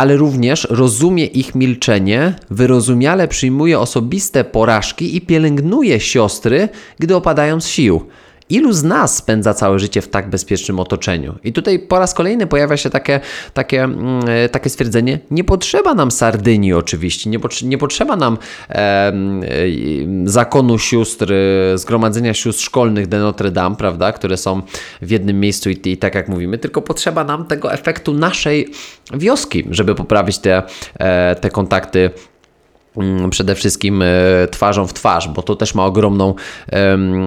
ale 0.00 0.16
również 0.16 0.66
rozumie 0.70 1.26
ich 1.26 1.54
milczenie, 1.54 2.34
wyrozumiale 2.50 3.28
przyjmuje 3.28 3.78
osobiste 3.78 4.44
porażki 4.44 5.16
i 5.16 5.20
pielęgnuje 5.20 6.00
siostry, 6.00 6.68
gdy 6.98 7.16
opadają 7.16 7.60
z 7.60 7.66
sił. 7.66 8.00
Ilu 8.50 8.72
z 8.72 8.82
nas 8.82 9.16
spędza 9.16 9.54
całe 9.54 9.78
życie 9.78 10.02
w 10.02 10.08
tak 10.08 10.30
bezpiecznym 10.30 10.80
otoczeniu? 10.80 11.38
I 11.44 11.52
tutaj 11.52 11.78
po 11.78 11.98
raz 11.98 12.14
kolejny 12.14 12.46
pojawia 12.46 12.76
się 12.76 12.90
takie, 12.90 13.20
takie, 13.54 13.82
mm, 13.82 14.28
e, 14.28 14.48
takie 14.48 14.70
stwierdzenie: 14.70 15.18
nie 15.30 15.44
potrzeba 15.44 15.94
nam 15.94 16.10
Sardynii, 16.10 16.72
oczywiście, 16.72 17.30
nie, 17.30 17.38
nie 17.62 17.78
potrzeba 17.78 18.16
nam 18.16 18.38
e, 18.68 19.12
zakonu 20.24 20.78
sióstr, 20.78 21.32
zgromadzenia 21.74 22.34
sióstr 22.34 22.62
szkolnych 22.62 23.06
de 23.06 23.18
Notre 23.18 23.50
Dame, 23.50 23.76
prawda, 23.76 24.12
które 24.12 24.36
są 24.36 24.62
w 25.02 25.10
jednym 25.10 25.40
miejscu 25.40 25.70
i, 25.70 25.80
i 25.84 25.96
tak 25.96 26.14
jak 26.14 26.28
mówimy, 26.28 26.58
tylko 26.58 26.82
potrzeba 26.82 27.24
nam 27.24 27.44
tego 27.44 27.72
efektu 27.72 28.14
naszej 28.14 28.68
wioski, 29.14 29.64
żeby 29.70 29.94
poprawić 29.94 30.38
te, 30.38 30.62
e, 30.98 31.36
te 31.36 31.50
kontakty 31.50 32.10
przede 33.30 33.54
wszystkim 33.54 34.02
e, 34.02 34.06
twarzą 34.50 34.86
w 34.86 34.92
twarz, 34.92 35.28
bo 35.28 35.42
to 35.42 35.56
też 35.56 35.74
ma 35.74 35.86
ogromną, 35.86 36.34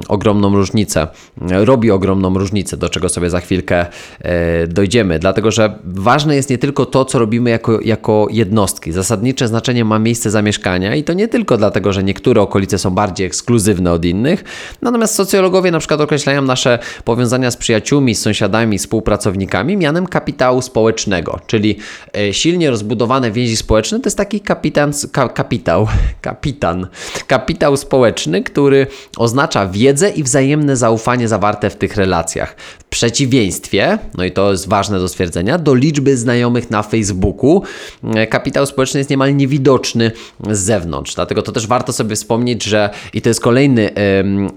ogromną 0.07 0.55
różnicę. 0.55 1.07
Robi 1.41 1.91
ogromną 1.91 2.33
różnicę, 2.37 2.77
do 2.77 2.89
czego 2.89 3.09
sobie 3.09 3.29
za 3.29 3.39
chwilkę 3.39 3.85
e, 4.21 4.67
dojdziemy. 4.67 5.19
Dlatego, 5.19 5.51
że 5.51 5.79
ważne 5.83 6.35
jest 6.35 6.49
nie 6.49 6.57
tylko 6.57 6.85
to, 6.85 7.05
co 7.05 7.19
robimy 7.19 7.49
jako, 7.49 7.81
jako 7.81 8.27
jednostki. 8.31 8.91
Zasadnicze 8.91 9.47
znaczenie 9.47 9.85
ma 9.85 9.99
miejsce 9.99 10.31
zamieszkania 10.31 10.95
i 10.95 11.03
to 11.03 11.13
nie 11.13 11.27
tylko 11.27 11.57
dlatego, 11.57 11.93
że 11.93 12.03
niektóre 12.03 12.41
okolice 12.41 12.77
są 12.77 12.91
bardziej 12.91 13.27
ekskluzywne 13.27 13.91
od 13.91 14.05
innych. 14.05 14.43
Natomiast 14.81 15.15
socjologowie 15.15 15.71
na 15.71 15.79
przykład 15.79 16.01
określają 16.01 16.41
nasze 16.41 16.79
powiązania 17.03 17.51
z 17.51 17.57
przyjaciółmi, 17.57 18.15
z 18.15 18.21
sąsiadami, 18.21 18.77
współpracownikami 18.77 19.77
mianem 19.77 20.07
kapitału 20.07 20.61
społecznego, 20.61 21.39
czyli 21.47 21.77
e, 22.17 22.33
silnie 22.33 22.69
rozbudowane 22.69 23.31
więzi 23.31 23.57
społeczne 23.57 23.99
to 23.99 24.07
jest 24.07 24.17
taki 24.17 24.41
kapitan, 24.41 24.91
kapitan 25.33 25.52
kapitał, 25.53 25.87
kapitan, 26.21 26.87
kapitał 27.27 27.77
społeczny, 27.77 28.43
który 28.43 28.87
oznacza 29.17 29.67
wiedzę 29.67 30.09
i 30.09 30.23
wzajemne 30.23 30.77
zaufanie 30.77 31.27
zawarte 31.27 31.69
w 31.69 31.75
tych 31.75 31.95
relacjach. 31.95 32.55
W 32.79 32.83
przeciwieństwie, 32.83 33.97
no 34.17 34.23
i 34.23 34.31
to 34.31 34.51
jest 34.51 34.67
ważne 34.67 34.99
do 34.99 35.07
stwierdzenia, 35.07 35.57
do 35.57 35.75
liczby 35.75 36.17
znajomych 36.17 36.71
na 36.71 36.83
Facebooku, 36.83 37.63
e, 38.03 38.27
kapitał 38.27 38.65
społeczny 38.65 38.97
jest 38.97 39.09
niemal 39.09 39.35
niewidoczny 39.35 40.11
z 40.49 40.59
zewnątrz. 40.59 41.15
Dlatego 41.15 41.41
to 41.41 41.51
też 41.51 41.67
warto 41.67 41.93
sobie 41.93 42.15
wspomnieć, 42.15 42.63
że 42.63 42.89
i 43.13 43.21
to 43.21 43.29
jest 43.29 43.41
kolejny 43.41 43.91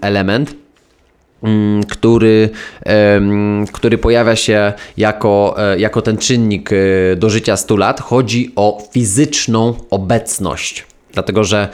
element, 0.00 0.50
mm, 0.50 0.65
który, 1.88 2.50
który 3.72 3.98
pojawia 3.98 4.36
się 4.36 4.72
jako, 4.96 5.54
e, 5.58 5.78
jako 5.78 6.02
ten 6.02 6.18
czynnik 6.18 6.70
e, 6.72 6.76
do 7.16 7.30
życia 7.30 7.56
100 7.56 7.76
lat, 7.76 8.00
chodzi 8.00 8.52
o 8.56 8.82
fizyczną 8.92 9.74
obecność. 9.90 10.86
Dlatego, 11.12 11.44
że 11.44 11.68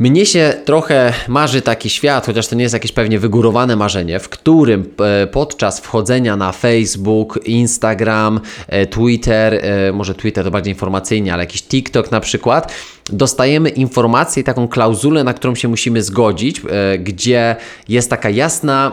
mnie 0.00 0.26
się 0.26 0.54
trochę 0.64 1.12
marzy 1.28 1.62
taki 1.62 1.90
świat, 1.90 2.26
chociaż 2.26 2.48
to 2.48 2.56
nie 2.56 2.62
jest 2.62 2.74
jakieś 2.74 2.92
pewnie 2.92 3.18
wygórowane 3.18 3.76
marzenie, 3.76 4.20
w 4.20 4.28
którym 4.28 4.84
e, 5.00 5.26
podczas 5.26 5.80
wchodzenia 5.80 6.36
na 6.36 6.52
Facebook, 6.52 7.40
Instagram, 7.44 8.40
e, 8.68 8.86
Twitter, 8.86 9.54
e, 9.54 9.92
może 9.92 10.14
Twitter 10.14 10.44
to 10.44 10.50
bardziej 10.50 10.72
informacyjnie, 10.72 11.34
ale 11.34 11.42
jakiś 11.42 11.62
TikTok 11.62 12.10
na 12.10 12.20
przykład, 12.20 12.74
dostajemy 13.12 13.68
informację, 13.68 14.44
taką 14.44 14.68
klauzulę, 14.68 15.24
na 15.24 15.34
którą 15.34 15.54
się 15.54 15.68
musimy 15.68 16.02
zgodzić, 16.02 16.62
gdzie 16.98 17.56
jest 17.88 18.10
taka 18.10 18.30
jasna, 18.30 18.92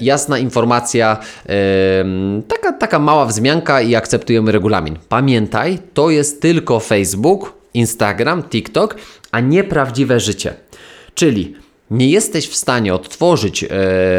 jasna 0.00 0.38
informacja, 0.38 1.18
taka, 2.48 2.72
taka 2.72 2.98
mała 2.98 3.26
wzmianka 3.26 3.80
i 3.80 3.94
akceptujemy 3.94 4.52
regulamin. 4.52 4.98
Pamiętaj, 5.08 5.78
to 5.94 6.10
jest 6.10 6.42
tylko 6.42 6.80
Facebook, 6.80 7.63
Instagram, 7.74 8.42
TikTok, 8.42 8.96
a 9.32 9.40
nie 9.40 9.64
prawdziwe 9.64 10.20
życie. 10.20 10.54
Czyli 11.14 11.54
nie 11.90 12.08
jesteś 12.08 12.48
w 12.48 12.56
stanie 12.56 12.94
odtworzyć 12.94 13.64
e, 13.64 13.68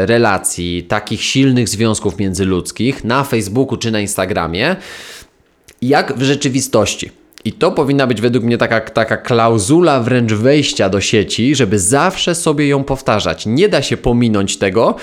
relacji, 0.06 0.82
takich 0.82 1.22
silnych 1.22 1.68
związków 1.68 2.18
międzyludzkich 2.18 3.04
na 3.04 3.24
Facebooku 3.24 3.76
czy 3.76 3.90
na 3.90 4.00
Instagramie, 4.00 4.76
jak 5.82 6.18
w 6.18 6.22
rzeczywistości. 6.22 7.10
I 7.44 7.52
to 7.52 7.72
powinna 7.72 8.06
być 8.06 8.20
według 8.20 8.44
mnie 8.44 8.58
taka, 8.58 8.80
taka 8.80 9.16
klauzula 9.16 10.00
wręcz 10.00 10.32
wejścia 10.32 10.88
do 10.88 11.00
sieci, 11.00 11.54
żeby 11.54 11.78
zawsze 11.78 12.34
sobie 12.34 12.68
ją 12.68 12.84
powtarzać. 12.84 13.46
Nie 13.46 13.68
da 13.68 13.82
się 13.82 13.96
pominąć 13.96 14.56
tego, 14.56 14.94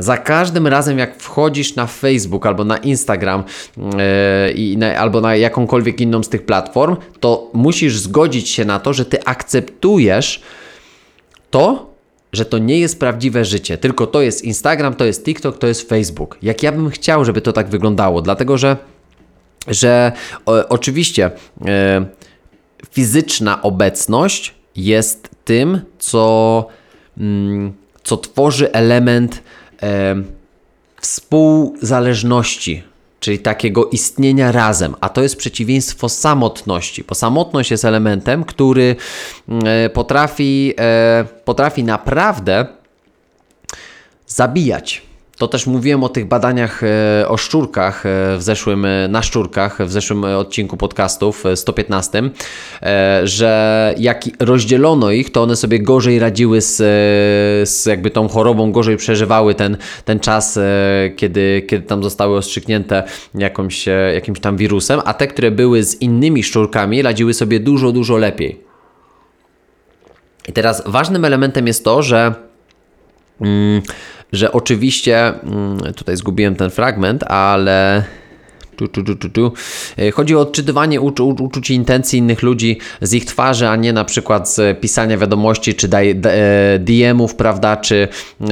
za 0.00 0.16
każdym 0.16 0.66
razem, 0.66 0.98
jak 0.98 1.16
wchodzisz 1.16 1.74
na 1.74 1.86
Facebook 1.86 2.46
albo 2.46 2.64
na 2.64 2.76
Instagram 2.76 3.44
yy, 3.76 4.76
na, 4.76 4.96
albo 4.96 5.20
na 5.20 5.36
jakąkolwiek 5.36 6.00
inną 6.00 6.22
z 6.22 6.28
tych 6.28 6.46
platform, 6.46 6.96
to 7.20 7.50
musisz 7.52 7.98
zgodzić 7.98 8.48
się 8.48 8.64
na 8.64 8.80
to, 8.80 8.92
że 8.92 9.04
ty 9.04 9.24
akceptujesz 9.24 10.42
to, 11.50 11.90
że 12.32 12.44
to 12.44 12.58
nie 12.58 12.78
jest 12.78 13.00
prawdziwe 13.00 13.44
życie, 13.44 13.78
tylko 13.78 14.06
to 14.06 14.22
jest 14.22 14.44
Instagram, 14.44 14.94
to 14.94 15.04
jest 15.04 15.24
TikTok, 15.24 15.58
to 15.58 15.66
jest 15.66 15.88
Facebook. 15.88 16.38
Jak 16.42 16.62
ja 16.62 16.72
bym 16.72 16.90
chciał, 16.90 17.24
żeby 17.24 17.40
to 17.40 17.52
tak 17.52 17.68
wyglądało, 17.68 18.22
dlatego 18.22 18.58
że, 18.58 18.76
że 19.68 20.12
o, 20.46 20.68
oczywiście 20.68 21.30
e, 21.66 22.06
fizyczna 22.90 23.62
obecność 23.62 24.54
jest 24.76 25.28
tym, 25.44 25.80
co, 25.98 26.66
mm, 27.18 27.72
co 28.02 28.16
tworzy 28.16 28.72
element 28.72 29.42
e, 29.82 30.16
współzależności, 31.00 32.82
czyli 33.20 33.38
takiego 33.38 33.88
istnienia 33.90 34.52
razem, 34.52 34.94
a 35.00 35.08
to 35.08 35.22
jest 35.22 35.36
przeciwieństwo 35.36 36.08
samotności, 36.08 37.04
bo 37.04 37.14
samotność 37.14 37.70
jest 37.70 37.84
elementem, 37.84 38.44
który 38.44 38.96
e, 39.64 39.90
potrafi, 39.90 40.74
e, 40.78 41.24
potrafi 41.44 41.84
naprawdę 41.84 42.66
zabijać. 44.26 45.09
To 45.40 45.48
też 45.48 45.66
mówiłem 45.66 46.04
o 46.04 46.08
tych 46.08 46.28
badaniach 46.28 46.82
e, 46.82 47.28
o 47.28 47.36
szczurkach 47.36 48.06
e, 48.06 48.36
w 48.36 48.42
zeszłym, 48.42 48.84
e, 48.84 49.08
na 49.08 49.22
szczurkach 49.22 49.78
w 49.86 49.92
zeszłym 49.92 50.24
odcinku 50.24 50.76
podcastów 50.76 51.44
115, 51.54 52.22
że 53.24 53.94
jak 53.98 54.24
rozdzielono 54.40 55.10
ich, 55.10 55.32
to 55.32 55.42
one 55.42 55.56
sobie 55.56 55.82
gorzej 55.82 56.18
radziły 56.18 56.60
z, 56.60 56.76
z 57.68 57.86
jakby 57.86 58.10
tą 58.10 58.28
chorobą, 58.28 58.72
gorzej 58.72 58.96
przeżywały 58.96 59.54
ten, 59.54 59.76
ten 60.04 60.20
czas, 60.20 60.58
kiedy, 61.16 61.62
kiedy 61.68 61.86
tam 61.86 62.02
zostały 62.02 62.36
ostrzyknięte 62.36 63.02
jakąś, 63.34 63.86
jakimś 64.14 64.40
tam 64.40 64.56
wirusem, 64.56 65.00
a 65.04 65.14
te, 65.14 65.26
które 65.26 65.50
były 65.50 65.82
z 65.82 66.02
innymi 66.02 66.42
szczurkami, 66.42 67.02
radziły 67.02 67.34
sobie 67.34 67.60
dużo, 67.60 67.92
dużo 67.92 68.16
lepiej. 68.16 68.60
I 70.48 70.52
teraz 70.52 70.82
ważnym 70.86 71.24
elementem 71.24 71.66
jest 71.66 71.84
to, 71.84 72.02
że 72.02 72.34
mm, 73.40 73.82
że 74.32 74.52
oczywiście, 74.52 75.26
mm, 75.26 75.78
tutaj 75.94 76.16
zgubiłem 76.16 76.56
ten 76.56 76.70
fragment, 76.70 77.22
ale. 77.22 78.04
E, 79.98 80.10
chodzi 80.10 80.36
o 80.36 80.40
odczytywanie 80.40 81.00
uczu, 81.00 81.28
uczuć 81.28 81.70
i 81.70 81.74
intencji 81.74 82.18
innych 82.18 82.42
ludzi 82.42 82.78
z 83.00 83.14
ich 83.14 83.24
twarzy, 83.24 83.68
a 83.68 83.76
nie 83.76 83.92
na 83.92 84.04
przykład 84.04 84.50
z 84.50 84.80
pisania 84.80 85.18
wiadomości, 85.18 85.74
czy 85.74 85.88
e, 85.92 86.78
DM-ów, 86.78 87.34
prawda, 87.34 87.76
czy, 87.76 88.08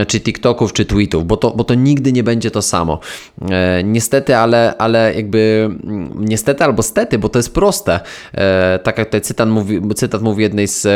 czy 0.07 0.21
TikToków, 0.21 0.73
czy 0.73 0.85
tweetów, 0.85 1.27
bo 1.27 1.37
to, 1.37 1.51
bo 1.51 1.65
to 1.65 1.75
nigdy 1.75 2.13
nie 2.13 2.23
będzie 2.23 2.51
to 2.51 2.63
samo. 2.63 3.01
E, 3.51 3.85
niestety, 3.85 4.37
ale, 4.37 4.75
ale 4.79 5.15
jakby 5.15 5.71
mm, 5.85 6.25
niestety 6.25 6.65
albo 6.65 6.83
stety, 6.83 7.19
bo 7.19 7.29
to 7.29 7.39
jest 7.39 7.55
proste. 7.55 8.01
Tak 8.83 8.99
jak 8.99 9.09
tutaj 9.09 9.21
cytat 9.21 9.49
mówi, 9.49 9.81
cytat 9.95 10.23
mówi 10.23 10.43
jednej 10.43 10.69
z 10.69 10.87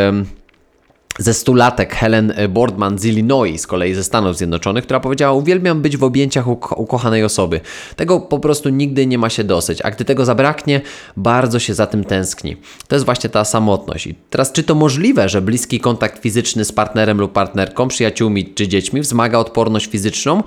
ze 1.19 1.35
stulatek 1.35 1.95
Helen 1.95 2.33
Boardman 2.49 2.99
z 2.99 3.05
Illinois, 3.05 3.61
z 3.61 3.67
kolei 3.67 3.95
ze 3.95 4.05
Stanów 4.05 4.37
Zjednoczonych, 4.37 4.85
która 4.85 5.01
powiedziała: 5.01 5.33
Uwielbiam 5.33 5.83
być 5.83 5.97
w 5.97 6.05
objęciach 6.05 6.49
uko 6.49 6.75
ukochanej 6.75 7.25
osoby. 7.25 7.61
Tego 7.97 8.21
po 8.21 8.39
prostu 8.39 8.69
nigdy 8.69 9.07
nie 9.07 9.19
ma 9.19 9.31
się 9.31 9.45
dosyć, 9.45 9.83
a 9.83 9.91
gdy 9.91 10.05
tego 10.05 10.25
zabraknie, 10.25 10.81
bardzo 11.17 11.59
się 11.59 11.75
za 11.75 11.87
tym 11.87 12.05
tęskni. 12.05 12.57
To 12.89 12.97
jest 12.97 13.05
właśnie 13.05 13.31
ta 13.31 13.45
samotność. 13.45 14.07
I 14.07 14.15
teraz, 14.31 14.53
czy 14.53 14.63
to 14.63 14.75
możliwe, 14.75 15.29
że 15.29 15.43
bliski 15.43 15.81
kontakt 15.81 16.23
fizyczny 16.23 16.65
z 16.65 16.73
partnerem 16.73 17.21
lub 17.21 17.33
partnerką, 17.33 17.89
przyjaciółmi 17.89 18.55
czy 18.55 18.69
dziećmi 18.69 19.01
wzmaga 19.01 19.39
odporność 19.39 19.87
fizyczną? 19.87 20.43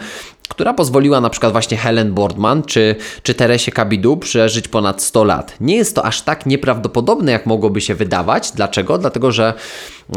Która 0.47 0.73
pozwoliła 0.73 1.21
na 1.21 1.29
przykład 1.29 1.51
właśnie 1.51 1.77
Helen 1.77 2.13
Boardman 2.13 2.63
czy, 2.63 2.95
czy 3.23 3.33
Teresie 3.33 3.71
Kabidu 3.71 4.17
przeżyć 4.17 4.67
ponad 4.67 5.01
100 5.01 5.23
lat. 5.23 5.55
Nie 5.61 5.75
jest 5.75 5.95
to 5.95 6.05
aż 6.05 6.21
tak 6.21 6.45
nieprawdopodobne, 6.45 7.31
jak 7.31 7.45
mogłoby 7.45 7.81
się 7.81 7.95
wydawać. 7.95 8.51
Dlaczego? 8.51 8.97
Dlatego, 8.97 9.31
że 9.31 9.53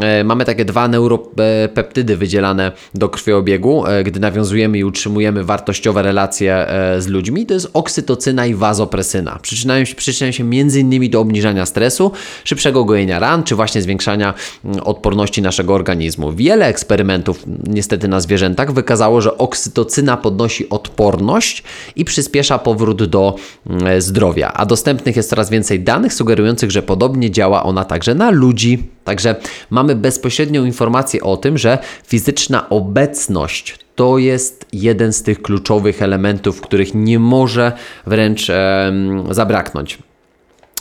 e, 0.01 0.25
mamy 0.25 0.45
takie 0.45 0.65
dwa 0.65 0.89
neuropeptydy 0.89 2.17
wydzielane 2.17 2.73
do 2.95 3.09
krwiobiegu, 3.09 3.87
e, 3.87 4.05
gdy 4.05 4.21
nawiązujemy 4.21 4.79
i 4.79 4.85
utrzymujemy 4.85 5.45
wartościowe 5.45 6.03
relacje 6.03 6.69
e, 6.69 7.03
z 7.03 7.07
ludźmi. 7.07 7.47
To 7.47 7.55
jest 7.55 7.71
oksytocyna 7.73 8.47
i 8.47 8.55
wazopresyna. 8.55 9.39
Przyczyniają 9.43 9.85
się, 9.85 9.95
przyczyniają 9.95 10.33
się 10.33 10.45
m.in. 10.45 11.11
do 11.11 11.21
obniżania 11.21 11.67
stresu, 11.67 12.13
szybszego 12.45 12.85
gojenia 12.85 13.19
ran, 13.19 13.43
czy 13.43 13.55
właśnie 13.55 13.83
zwiększania 13.83 14.35
mm, 14.65 14.81
odporności 14.81 15.43
naszego 15.43 15.75
organizmu. 15.75 16.33
Wiele 16.33 16.67
eksperymentów, 16.67 17.43
niestety 17.67 18.09
na 18.09 18.21
zwierzętach, 18.21 18.73
wykazało, 18.73 19.21
że 19.21 19.39
oksytocyna 19.39 20.18
podnosi 20.19 20.69
odporność 20.69 21.63
i 21.97 22.05
przyspiesza 22.05 22.59
powrót 22.59 23.05
do 23.05 23.35
mm, 23.67 24.01
zdrowia. 24.01 24.53
A 24.53 24.67
dostępnych 24.67 25.17
jest 25.17 25.31
coraz 25.31 25.51
więcej 25.51 25.81
danych 25.81 26.15
sugerujących, 26.15 26.71
że 26.71 26.83
podobnie 26.83 27.31
działa 27.31 27.63
ona 27.63 27.85
także 27.85 28.15
na 28.15 28.31
ludzi. 28.31 28.89
Także 29.05 29.37
mamy 29.71 29.95
bezpośrednią 29.95 30.65
informację 30.65 31.23
o 31.23 31.37
tym, 31.37 31.59
że 31.59 31.79
fizyczna 32.07 32.69
obecność 32.69 33.79
to 33.95 34.19
jest 34.19 34.67
jeden 34.73 35.13
z 35.13 35.23
tych 35.23 35.43
kluczowych 35.43 36.03
elementów, 36.03 36.61
których 36.61 36.95
nie 36.95 37.19
może 37.19 37.73
wręcz 38.07 38.51
e, 38.51 38.93
zabraknąć. 39.31 39.99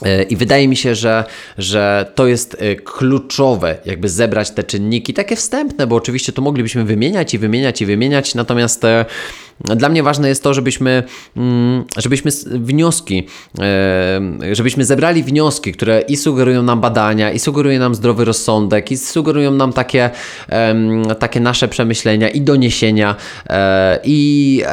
E, 0.03 0.23
I 0.23 0.35
wydaje 0.35 0.67
mi 0.67 0.75
się, 0.75 0.95
że, 0.95 1.23
że 1.57 2.11
to 2.15 2.27
jest 2.27 2.57
e, 2.59 2.75
kluczowe, 2.75 3.77
jakby 3.85 4.09
zebrać 4.09 4.51
te 4.51 4.63
czynniki, 4.63 5.13
takie 5.13 5.35
wstępne, 5.35 5.87
bo 5.87 5.95
oczywiście 5.95 6.33
to 6.33 6.41
moglibyśmy 6.41 6.83
wymieniać 6.83 7.33
i 7.33 7.37
wymieniać 7.37 7.81
i 7.81 7.85
wymieniać, 7.85 8.35
natomiast 8.35 8.85
e, 8.85 9.05
Dla 9.59 9.89
mnie 9.89 10.03
ważne 10.03 10.29
jest 10.29 10.43
to, 10.43 10.53
żebyśmy, 10.53 11.03
mm, 11.37 11.85
żebyśmy 11.97 12.31
wnioski, 12.45 13.27
e, 13.59 14.55
żebyśmy 14.55 14.85
zebrali 14.85 15.23
wnioski, 15.23 15.71
które 15.71 16.01
i 16.01 16.17
sugerują 16.17 16.63
nam 16.63 16.81
badania, 16.81 17.31
i 17.31 17.39
sugerują 17.39 17.79
nam 17.79 17.95
zdrowy 17.95 18.25
rozsądek, 18.25 18.91
i 18.91 18.97
sugerują 18.97 19.51
nam 19.51 19.73
takie, 19.73 20.09
takie 21.19 21.39
nasze 21.39 21.67
przemyślenia 21.67 22.29
i 22.29 22.41
doniesienia, 22.41 23.15
e, 23.49 23.99
i 24.03 24.63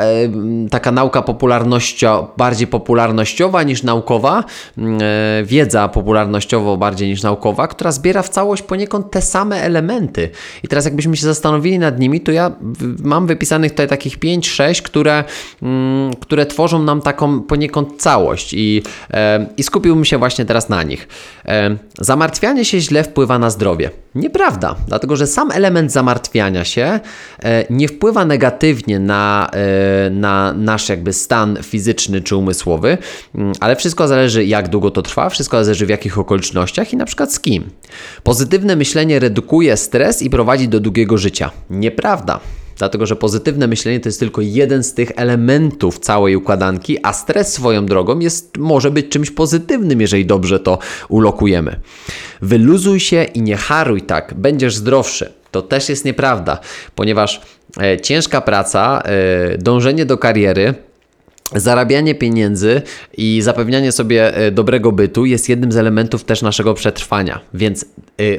taka 0.71 0.93
nauka 0.93 1.23
popularnościowa, 1.23 2.33
bardziej 2.37 2.67
popularnościowa 2.67 3.63
niż 3.63 3.83
naukowa, 3.83 4.45
mm, 4.79 4.99
wiedza 5.45 5.89
popularnościowo 5.89 6.77
bardziej 6.77 7.09
niż 7.09 7.23
naukowa, 7.23 7.69
która 7.69 7.93
zbiera 7.93 8.23
w 8.23 8.29
całość 8.29 8.63
poniekąd 8.63 9.11
te 9.11 9.23
same 9.23 9.63
elementy. 9.63 10.31
I 10.63 10.69
teraz 10.69 10.85
jakbyśmy 10.85 11.17
się 11.17 11.27
zastanowili 11.27 11.79
nad 11.79 11.99
nimi, 11.99 12.21
to 12.21 12.33
ja 12.33 12.53
mam 13.03 13.27
wypisanych 13.27 13.73
tutaj 13.73 13.89
takich 13.89 14.19
5-6, 14.19 14.74
które, 14.83 15.25
mm, 15.63 16.15
które 16.15 16.47
tworzą 16.47 16.83
nam 16.83 17.01
taką 17.01 17.43
poniekąd 17.43 18.03
całość 18.03 18.55
i, 18.55 18.83
e, 19.11 19.47
i 19.57 19.63
skupiłbym 19.63 20.05
się 20.05 20.19
właśnie 20.19 20.45
teraz 20.45 20.69
na 20.69 20.83
nich. 20.83 21.09
E, 21.47 21.77
zamartwianie 21.99 22.65
się 22.65 22.81
źle 22.81 23.05
wpływa 23.05 23.39
na 23.39 23.51
zdrowie. 23.51 23.91
Nieprawda, 24.15 24.75
dlatego 24.89 25.17
że 25.17 25.27
sam 25.27 25.51
element 25.51 25.93
zamartwiania 25.93 26.65
się 26.65 27.01
e, 27.43 27.65
nie 27.71 27.89
wpływa 27.89 28.25
negatywnie 28.25 28.99
na, 28.99 29.51
na 30.11 30.53
nasz 30.53 30.89
jakby 30.89 31.13
stan 31.13 31.59
fizyczny 31.63 32.21
czy 32.21 32.37
umysłowy, 32.37 32.99
mm, 33.35 33.53
ale 33.61 33.77
wszystko 33.77 34.09
zależy 34.09 34.45
jak 34.45 34.69
długo 34.69 34.91
to 34.91 35.03
trwa, 35.03 35.29
wszystko 35.29 35.65
zależy 35.65 35.87
w 35.87 35.89
jakich 35.89 36.19
okolicznościach 36.19 36.93
i 36.93 36.97
na 36.97 37.05
przykład 37.05 37.33
z 37.33 37.41
kim. 37.41 37.71
Pozytywne 38.23 38.77
myślenie 38.77 39.19
redukuje 39.19 39.77
stres 39.77 40.23
i 40.23 40.31
prowadzi 40.31 40.69
do 40.69 40.81
długiego 40.81 41.19
życia. 41.19 41.51
Nieprawda. 41.71 42.41
Dlatego, 42.79 43.07
że 43.07 43.17
pozytywne 43.17 43.67
myślenie 43.67 44.01
to 44.01 44.09
jest 44.09 44.21
tylko 44.21 44.41
jeden 44.41 44.85
z 44.85 44.95
tych 44.95 45.13
elementów 45.17 45.99
całej 45.99 46.37
układanki, 46.37 46.99
a 47.03 47.13
stres 47.13 47.53
swoją 47.53 47.87
drogą 47.87 48.19
jest, 48.19 48.57
może 48.59 48.91
być 48.91 49.09
czymś 49.09 49.31
pozytywnym, 49.31 50.01
jeżeli 50.01 50.27
dobrze 50.27 50.61
to 50.61 50.79
ulokujemy. 51.09 51.81
Wyluzuj 52.43 53.01
się 53.01 53.25
i 53.25 53.43
nie 53.43 53.57
haruj 53.57 54.03
tak, 54.03 54.35
będziesz 54.37 54.77
zdrowszy. 54.77 55.33
To 55.51 55.63
też 55.63 55.89
jest 55.89 56.05
nieprawda, 56.05 56.59
ponieważ 56.95 57.41
e, 57.81 58.01
ciężka 58.01 58.41
praca, 58.41 59.03
e, 59.05 59.59
dążenie 59.59 60.07
do 60.07 60.19
kariery, 60.19 60.75
Zarabianie 61.53 62.15
pieniędzy 62.15 62.83
i 63.17 63.43
zapewnianie 63.43 63.93
sobie 63.93 64.37
e, 64.37 64.51
dobrego 64.51 64.93
bytu 64.93 65.27
jest 65.27 65.49
jednym 65.49 65.73
z 65.73 65.77
elementów 65.77 66.25
też 66.25 66.43
naszego 66.43 66.75
przetrwania. 66.75 67.41
Więc 67.55 67.85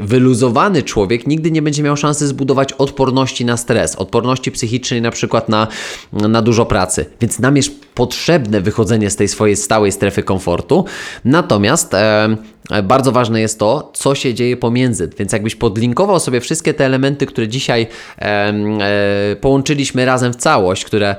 wyluzowany 0.02 0.84
człowiek 0.84 1.28
nigdy 1.28 1.52
nie 1.52 1.62
będzie 1.62 1.84
miał 1.84 1.98
szansy 1.98 2.28
zbudować 2.28 2.74
odporności 2.74 3.46
na 3.46 3.58
stres, 3.58 3.96
odporności 3.96 4.52
psychicznej 4.52 5.02
na 5.02 5.12
przykład 5.12 5.50
na, 5.50 5.68
na 6.14 6.42
dużo 6.42 6.66
pracy. 6.66 7.06
Więc 7.22 7.40
nam 7.40 7.58
jest 7.58 7.86
potrzebne 7.86 8.62
wychodzenie 8.62 9.10
z 9.10 9.16
tej 9.16 9.28
swojej 9.28 9.56
stałej 9.56 9.92
strefy 9.92 10.24
komfortu. 10.24 10.86
Natomiast 11.26 11.94
e, 11.94 12.38
bardzo 12.84 13.12
ważne 13.12 13.42
jest 13.42 13.60
to, 13.60 13.92
co 13.94 14.16
się 14.16 14.34
dzieje 14.34 14.58
pomiędzy. 14.58 15.10
Więc 15.18 15.32
jakbyś 15.32 15.56
podlinkował 15.56 16.20
sobie 16.20 16.42
wszystkie 16.42 16.74
te 16.74 16.86
elementy, 16.86 17.26
które 17.26 17.48
dzisiaj 17.48 17.88
e, 18.20 18.26
e, 18.26 19.36
połączyliśmy 19.42 20.06
razem 20.06 20.34
w 20.34 20.36
całość, 20.36 20.86
które 20.86 21.16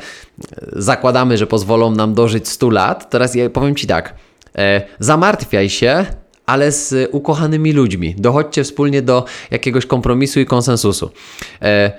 zakładamy, 0.73 1.38
że 1.38 1.47
pozwolą 1.47 1.90
nam 1.90 2.14
dożyć 2.14 2.49
100 2.49 2.71
lat, 2.71 3.11
teraz 3.11 3.35
ja 3.35 3.51
powiem 3.51 3.75
Ci 3.75 3.87
tak. 3.87 4.14
E, 4.59 4.83
zamartwiaj 4.99 5.71
się, 5.71 6.07
ale 6.47 6.73
z 6.73 7.09
ukochanymi 7.13 7.73
ludźmi. 7.73 8.15
Dochodźcie 8.19 8.65
wspólnie 8.65 9.03
do 9.03 9.25
jakiegoś 9.51 9.87
kompromisu 9.87 10.41
i 10.41 10.47
konsensusu. 10.47 11.11
E, 11.63 11.93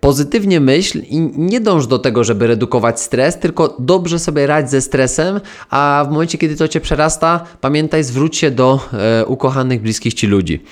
pozytywnie 0.00 0.60
myśl 0.60 1.02
i 1.08 1.20
nie 1.36 1.60
dąż 1.60 1.86
do 1.86 1.98
tego, 1.98 2.24
żeby 2.24 2.46
redukować 2.46 3.00
stres, 3.00 3.38
tylko 3.38 3.76
dobrze 3.78 4.18
sobie 4.18 4.46
radź 4.46 4.70
ze 4.70 4.80
stresem, 4.80 5.40
a 5.70 6.04
w 6.08 6.12
momencie, 6.12 6.38
kiedy 6.38 6.56
to 6.56 6.68
cię 6.68 6.80
przerasta, 6.80 7.44
pamiętaj, 7.60 8.04
zwróć 8.04 8.36
się 8.36 8.50
do 8.50 8.80
e, 8.92 9.26
ukochanych, 9.26 9.82
bliskich 9.82 10.14
ci 10.14 10.26
ludzi. 10.26 10.62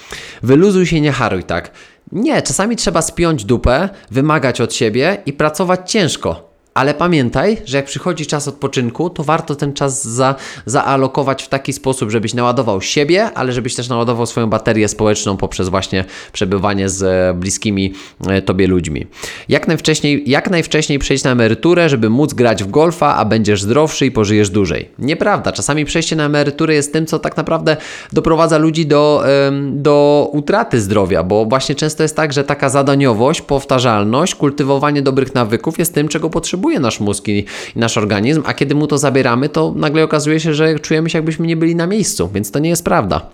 Wyluzuj 0.42 0.86
się, 0.86 1.00
nie 1.00 1.12
haruj 1.12 1.44
tak. 1.44 1.70
Nie, 2.12 2.42
czasami 2.42 2.76
trzeba 2.76 3.02
spiąć 3.02 3.44
dupę, 3.44 3.88
wymagać 4.10 4.60
od 4.60 4.74
siebie 4.74 5.16
i 5.26 5.32
pracować 5.32 5.90
ciężko. 5.90 6.51
Ale 6.74 6.94
pamiętaj, 6.94 7.56
że 7.64 7.76
jak 7.76 7.86
przychodzi 7.86 8.26
czas 8.26 8.48
odpoczynku, 8.48 9.10
to 9.10 9.24
warto 9.24 9.54
ten 9.54 9.72
czas 9.72 10.04
za, 10.04 10.34
zaalokować 10.66 11.42
w 11.42 11.48
taki 11.48 11.72
sposób, 11.72 12.10
żebyś 12.10 12.34
naładował 12.34 12.80
siebie, 12.80 13.30
ale 13.34 13.52
żebyś 13.52 13.74
też 13.74 13.88
naładował 13.88 14.26
swoją 14.26 14.46
baterię 14.50 14.88
społeczną 14.88 15.36
poprzez 15.36 15.68
właśnie 15.68 16.04
przebywanie 16.32 16.88
z 16.88 17.02
e, 17.02 17.34
bliskimi 17.34 17.94
e, 18.28 18.42
tobie 18.42 18.66
ludźmi. 18.66 19.06
Jak 19.48 19.68
najwcześniej, 19.68 20.30
jak 20.30 20.50
najwcześniej 20.50 20.98
przejść 20.98 21.24
na 21.24 21.30
emeryturę, 21.30 21.88
żeby 21.88 22.10
móc 22.10 22.34
grać 22.34 22.64
w 22.64 22.70
golfa, 22.70 23.16
a 23.16 23.24
będziesz 23.24 23.62
zdrowszy 23.62 24.06
i 24.06 24.10
pożyjesz 24.10 24.50
dłużej. 24.50 24.88
Nieprawda. 24.98 25.52
Czasami 25.52 25.84
przejście 25.84 26.16
na 26.16 26.24
emeryturę 26.24 26.74
jest 26.74 26.92
tym, 26.92 27.06
co 27.06 27.18
tak 27.18 27.36
naprawdę 27.36 27.76
doprowadza 28.12 28.58
ludzi 28.58 28.86
do, 28.86 29.24
do 29.72 30.28
utraty 30.32 30.80
zdrowia, 30.80 31.22
bo 31.22 31.46
właśnie 31.46 31.74
często 31.74 32.02
jest 32.02 32.16
tak, 32.16 32.32
że 32.32 32.44
taka 32.44 32.68
zadaniowość, 32.68 33.40
powtarzalność, 33.40 34.34
kultywowanie 34.34 35.02
dobrych 35.02 35.34
nawyków 35.34 35.78
jest 35.78 35.94
tym, 35.94 36.08
czego 36.08 36.30
potrzebujemy 36.30 36.61
potrzebuje 36.62 36.80
nasz 36.80 37.00
mózg 37.00 37.28
i, 37.28 37.44
nasz 37.76 37.98
organizm, 37.98 38.42
a 38.46 38.54
kiedy 38.54 38.74
mu 38.74 38.86
to 38.86 38.98
zabieramy, 38.98 39.48
to 39.48 39.72
nagle 39.76 40.04
okazuje 40.04 40.40
się, 40.40 40.54
że 40.54 40.78
czujemy 40.78 41.10
się 41.10 41.18
jakbyśmy 41.18 41.46
nie 41.46 41.56
byli 41.56 41.76
na 41.76 41.86
miejscu, 41.86 42.30
więc 42.34 42.50
to 42.50 42.58
nie 42.58 42.70
jest 42.70 42.84
prawda. 42.84 43.30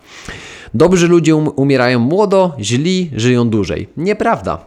Dobrzy 0.75 1.09
ludzie 1.09 1.37
um 1.37 1.49
umierają 1.57 1.99
młodo, 1.99 2.53
źli 2.61 3.11
żyją 3.17 3.51
dłużej. 3.51 3.88
Nieprawda. 3.97 4.59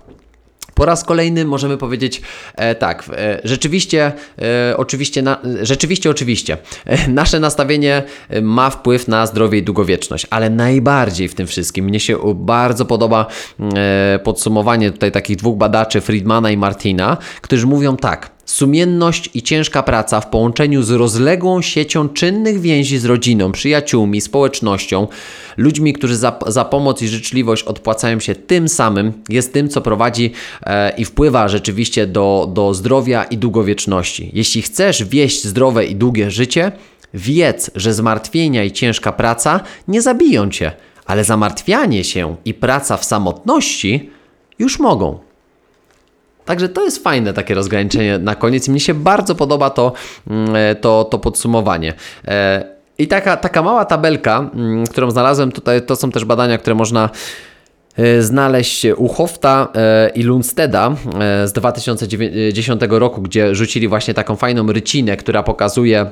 Po 0.74 0.86
raz 0.86 1.04
kolejny 1.04 1.46
możemy 1.46 1.78
powiedzieć 1.78 2.22
e, 2.56 2.76
tak, 2.76 3.04
e, 3.10 3.42
rzeczywiście, 3.44 4.12
e, 4.42 4.78
oczywiście, 4.78 5.22
na, 5.22 5.40
rzeczywiście, 5.62 6.10
oczywiście, 6.10 6.58
e, 6.86 7.08
nasze 7.08 7.40
nastawienie 7.40 8.04
e, 8.30 8.42
ma 8.42 8.70
wpływ 8.70 9.08
na 9.08 9.26
zdrowie 9.26 9.60
i 9.60 9.64
długowieczność, 9.64 10.28
ale 10.30 10.50
najbardziej 10.50 11.28
w 11.28 11.36
tym 11.36 11.48
wszystkim 11.48 11.86
mnie 11.86 12.00
się 12.00 12.18
bardzo 12.36 12.86
podoba 12.86 13.26
e, 13.76 14.20
podsumowanie 14.24 14.92
tutaj 14.92 15.12
takich 15.12 15.38
dwóch 15.38 15.58
badaczy, 15.58 16.02
Friedmana 16.02 16.52
i 16.52 16.58
Martina, 16.58 17.18
którzy 17.42 17.68
mówią 17.68 17.98
tak, 17.98 18.32
Sumienność 18.52 19.30
i 19.34 19.42
ciężka 19.42 19.84
praca 19.84 20.22
w 20.22 20.30
połączeniu 20.30 20.84
z 20.84 20.92
rozległą 20.92 21.62
siecią 21.62 22.10
czynnych 22.10 22.62
więzi 22.62 22.98
z 22.98 23.06
rodziną, 23.06 23.52
przyjaciółmi, 23.52 24.22
społecznością, 24.22 25.08
ludźmi, 25.58 25.94
którzy 25.94 26.16
za, 26.16 26.40
za 26.48 26.66
pomoc 26.66 27.02
i 27.02 27.08
życzliwość 27.08 27.64
odpłacają 27.64 28.20
się 28.20 28.36
tym 28.36 28.70
samym, 28.70 29.14
jest 29.30 29.54
tym, 29.54 29.70
co 29.70 29.82
prowadzi 29.82 30.32
e, 30.64 30.94
i 30.98 31.06
wpływa 31.06 31.48
rzeczywiście 31.48 32.08
do, 32.08 32.50
do 32.54 32.74
zdrowia 32.74 33.24
i 33.24 33.38
długowieczności. 33.38 34.32
Jeśli 34.34 34.62
chcesz 34.62 35.04
wieść 35.04 35.44
zdrowe 35.44 35.86
i 35.86 35.96
długie 35.96 36.32
życie, 36.32 36.72
wiedz, 37.14 37.72
że 37.76 37.94
zmartwienia 37.94 38.64
i 38.64 38.72
ciężka 38.72 39.12
praca 39.12 39.60
nie 39.88 40.02
zabiją 40.02 40.50
cię, 40.50 40.72
ale 41.06 41.24
zamartwianie 41.24 42.04
się 42.04 42.36
i 42.46 42.54
praca 42.54 42.98
w 42.98 43.06
samotności 43.06 44.10
już 44.60 44.80
mogą. 44.80 45.31
Także 46.46 46.70
to 46.70 46.84
jest 46.84 47.04
fajne 47.04 47.34
takie 47.34 47.54
rozgraniczenie 47.54 48.18
na 48.18 48.36
koniec 48.36 48.68
i 48.68 48.72
mnie 48.72 48.80
się 48.80 48.94
bardzo 48.94 49.36
podoba 49.36 49.70
to, 49.70 49.94
mm, 50.28 50.56
e, 50.56 50.76
to, 50.76 51.04
to 51.04 51.20
podsumowanie. 51.20 51.94
E, 52.28 52.64
I 52.98 53.08
taka, 53.08 53.38
taka 53.38 53.62
mała 53.62 53.86
tabelka, 53.86 54.50
mm, 54.54 54.88
którą 54.88 55.12
znalazłem 55.12 55.52
tutaj, 55.52 55.82
to 55.82 55.96
są 55.96 56.12
też 56.12 56.26
badania, 56.26 56.58
które 56.58 56.76
można 56.76 57.10
e, 57.98 58.22
znaleźć 58.22 58.86
u 58.98 59.08
Hofta 59.08 59.68
i 60.16 60.24
Lundsteda 60.24 60.96
z 61.46 61.52
2010 61.52 62.82
roku, 62.90 63.22
gdzie 63.22 63.56
rzucili 63.56 63.88
właśnie 63.88 64.14
taką 64.14 64.36
fajną 64.36 64.72
rycinę, 64.72 65.18
która 65.18 65.44
pokazuje 65.44 66.12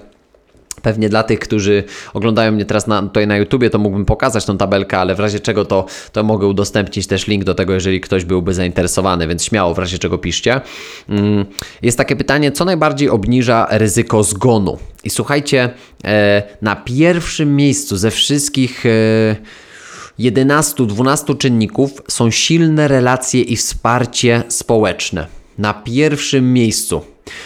Pewnie 0.81 1.09
dla 1.09 1.23
tych, 1.23 1.39
którzy 1.39 1.83
oglądają 2.13 2.51
mnie 2.51 2.65
teraz 2.65 2.87
na, 2.87 3.01
tutaj 3.01 3.27
na 3.27 3.37
YouTubie, 3.37 3.69
to 3.69 3.79
mógłbym 3.79 4.05
pokazać 4.05 4.45
tą 4.45 4.57
tabelkę, 4.57 4.97
ale 4.99 5.15
w 5.15 5.19
razie 5.19 5.39
czego 5.39 5.65
to, 5.65 5.85
to 6.11 6.23
mogę 6.23 6.47
udostępnić 6.47 7.07
też 7.07 7.27
link 7.27 7.43
do 7.43 7.55
tego, 7.55 7.73
jeżeli 7.73 8.01
ktoś 8.01 8.25
byłby 8.25 8.53
zainteresowany, 8.53 9.27
więc 9.27 9.43
śmiało 9.43 9.73
w 9.73 9.79
razie 9.79 9.99
czego 9.99 10.17
piszcie. 10.17 10.61
Mm, 11.09 11.45
jest 11.81 11.97
takie 11.97 12.15
pytanie, 12.15 12.51
co 12.51 12.65
najbardziej 12.65 13.09
obniża 13.09 13.67
ryzyko 13.69 14.23
zgonu? 14.23 14.77
I 15.03 15.09
słuchajcie, 15.09 15.69
e, 16.03 16.43
na 16.61 16.75
pierwszym 16.75 17.55
miejscu 17.55 17.97
ze 17.97 18.11
wszystkich 18.11 18.83
11-12 20.19 21.31
e, 21.33 21.35
czynników 21.35 22.01
są 22.07 22.31
silne 22.31 22.87
relacje 22.87 23.41
i 23.41 23.55
wsparcie 23.55 24.43
społeczne. 24.47 25.27
Na 25.57 25.73
pierwszym 25.73 26.53
miejscu. 26.53 27.01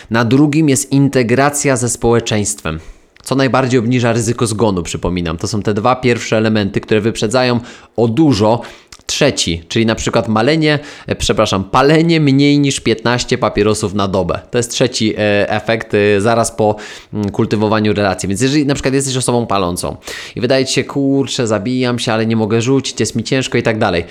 Na 0.09 0.25
drugim 0.25 0.69
jest 0.69 0.91
integracja 0.91 1.77
ze 1.77 1.89
społeczeństwem 1.89 2.79
co 3.23 3.35
najbardziej 3.35 3.79
obniża 3.79 4.13
ryzyko 4.13 4.47
zgonu, 4.47 4.83
przypominam. 4.83 5.37
To 5.37 5.47
są 5.47 5.61
te 5.61 5.73
dwa 5.73 5.95
pierwsze 5.95 6.37
elementy, 6.37 6.81
które 6.81 7.01
wyprzedzają 7.01 7.59
o 7.95 8.07
dużo 8.07 8.61
trzeci, 9.05 9.63
czyli 9.67 9.85
na 9.85 9.95
przykład 9.95 10.27
malenie, 10.27 10.79
e, 11.07 11.15
przepraszam, 11.15 11.63
palenie 11.63 12.19
mniej 12.19 12.59
niż 12.59 12.79
15 12.79 13.37
papierosów 13.37 13.93
na 13.93 14.07
dobę. 14.07 14.39
To 14.51 14.57
jest 14.57 14.71
trzeci 14.71 15.13
e, 15.17 15.49
efekt 15.49 15.93
e, 15.93 16.21
zaraz 16.21 16.51
po 16.51 16.75
mm, 17.13 17.31
kultywowaniu 17.31 17.93
relacji. 17.93 18.29
Więc 18.29 18.41
jeżeli 18.41 18.65
na 18.65 18.73
przykład 18.73 18.93
jesteś 18.93 19.17
osobą 19.17 19.45
palącą 19.47 19.95
i 20.35 20.41
wydaje 20.41 20.65
ci 20.65 20.73
się, 20.73 20.83
kurczę, 20.83 21.47
zabijam 21.47 21.99
się, 21.99 22.13
ale 22.13 22.25
nie 22.25 22.35
mogę 22.35 22.61
rzucić, 22.61 22.99
jest 22.99 23.15
mi 23.15 23.23
ciężko 23.23 23.57
i 23.57 23.63
tak 23.63 23.77
dalej. 23.77 24.05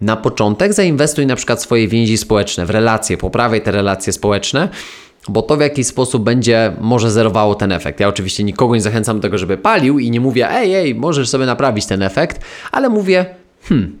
Na 0.00 0.16
początek 0.16 0.72
zainwestuj 0.72 1.26
na 1.26 1.36
przykład 1.36 1.62
swoje 1.62 1.88
więzi 1.88 2.18
społeczne, 2.18 2.66
w 2.66 2.70
relacje, 2.70 3.16
poprawiaj 3.16 3.62
te 3.62 3.70
relacje 3.70 4.12
społeczne, 4.12 4.68
bo 5.28 5.42
to 5.42 5.56
w 5.56 5.60
jakiś 5.60 5.86
sposób 5.86 6.24
będzie 6.24 6.72
może 6.80 7.10
zerowało 7.10 7.54
ten 7.54 7.72
efekt. 7.72 8.00
Ja 8.00 8.08
oczywiście 8.08 8.44
nikogo 8.44 8.74
nie 8.74 8.80
zachęcam 8.80 9.16
do 9.16 9.22
tego, 9.22 9.38
żeby 9.38 9.58
palił 9.58 9.98
i 9.98 10.10
nie 10.10 10.20
mówię, 10.20 10.50
ej, 10.50 10.74
ej, 10.74 10.94
możesz 10.94 11.28
sobie 11.28 11.46
naprawić 11.46 11.86
ten 11.86 12.02
efekt, 12.02 12.40
ale 12.72 12.88
mówię, 12.88 13.26
hmm, 13.62 13.98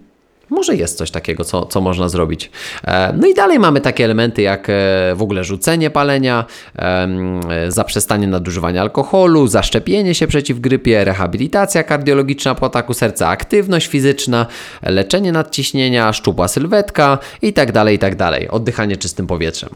może 0.50 0.76
jest 0.76 0.98
coś 0.98 1.10
takiego, 1.10 1.44
co, 1.44 1.66
co 1.66 1.80
można 1.80 2.08
zrobić. 2.08 2.50
E, 2.84 3.12
No 3.12 3.26
i 3.26 3.34
dalej 3.34 3.58
mamy 3.58 3.80
takie 3.80 4.04
elementy 4.04 4.42
jak 4.42 4.70
e, 4.70 4.72
w 5.14 5.22
ogóle 5.22 5.44
rzucenie 5.44 5.90
palenia, 5.90 6.44
e, 6.76 7.08
zaprzestanie 7.68 8.26
nadużywania 8.26 8.80
alkoholu, 8.80 9.46
zaszczepienie 9.46 10.14
się 10.14 10.26
przeciw 10.26 10.60
grypie, 10.60 11.04
rehabilitacja 11.04 11.82
kardiologiczna 11.82 12.54
po 12.54 12.66
ataku 12.66 12.94
serca, 12.94 13.28
aktywność 13.28 13.86
fizyczna, 13.86 14.46
leczenie 14.82 15.32
nadciśnienia, 15.32 16.12
szczupła 16.12 16.48
sylwetka 16.48 17.18
i 17.42 17.52
tak 17.52 17.72
dalej, 17.72 17.96
i 17.96 17.98
tak. 17.98 18.16
Oddychanie 18.50 18.96
czystym 18.96 19.26
powietrzem. 19.26 19.70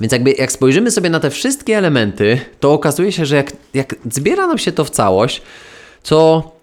Więc 0.00 0.12
jakby 0.12 0.32
jak 0.32 0.52
spojrzymy 0.52 0.90
sobie 0.90 1.10
na 1.10 1.20
te 1.20 1.30
wszystkie 1.30 1.78
elementy, 1.78 2.40
to 2.60 2.72
okazuje 2.72 3.12
się, 3.12 3.26
że 3.26 3.36
jak, 3.36 3.52
jak 3.74 3.94
zbiera 4.10 4.46
nam 4.46 4.58
się 4.58 4.72
to 4.72 4.84
w 4.84 4.90
całość, 4.90 5.42
to 6.02 6.56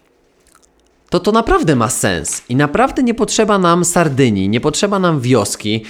to 1.09 1.19
to 1.19 1.31
naprawdę 1.31 1.75
ma 1.75 1.89
sens 1.89 2.41
i 2.49 2.55
naprawdę 2.55 3.03
nie 3.03 3.13
potrzeba 3.13 3.59
nam 3.59 3.85
Sardynii, 3.85 4.49
nie 4.49 4.61
potrzeba 4.61 4.99
nam 4.99 5.21
wioski 5.21 5.83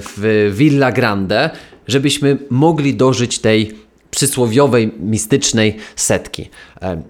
w 0.00 0.50
Villa 0.54 0.92
Grande, 0.92 1.50
żebyśmy 1.86 2.38
mogli 2.50 2.94
dożyć 2.94 3.38
tej 3.38 3.74
przysłowiowej, 4.10 4.92
mistycznej 4.98 5.76
setki. 5.96 6.50
Em, 6.80 7.02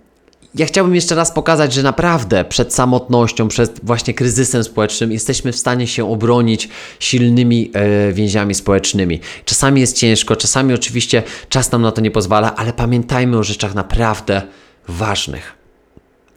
ja 0.55 0.67
chciałbym 0.67 0.95
jeszcze 0.95 1.15
raz 1.15 1.33
pokazać, 1.33 1.73
że 1.73 1.83
naprawdę 1.83 2.45
przed 2.45 2.75
samotnością, 2.75 3.49
przed 3.49 3.81
właśnie 3.83 4.15
kryzysem 4.15 4.65
społecznym 4.65 5.13
jesteśmy 5.13 5.53
w 5.53 5.57
stanie 5.57 5.87
się 5.87 6.11
obronić 6.11 6.69
silnymi 7.01 7.71
e, 7.75 8.13
więziami 8.13 8.55
społecznymi. 8.55 9.21
Czasami 9.45 9.81
jest 9.81 9.97
ciężko, 9.97 10.37
czasami 10.37 10.75
oczywiście 10.75 11.23
czas 11.49 11.73
nam 11.73 11.83
na 11.83 11.93
to 11.93 12.01
nie 12.01 12.11
pozwala, 12.11 12.57
ale 12.57 12.73
pamiętajmy 12.73 13.39
o 13.39 13.43
rzeczach 13.43 13.75
naprawdę 13.75 14.43
ważnych. 14.89 15.58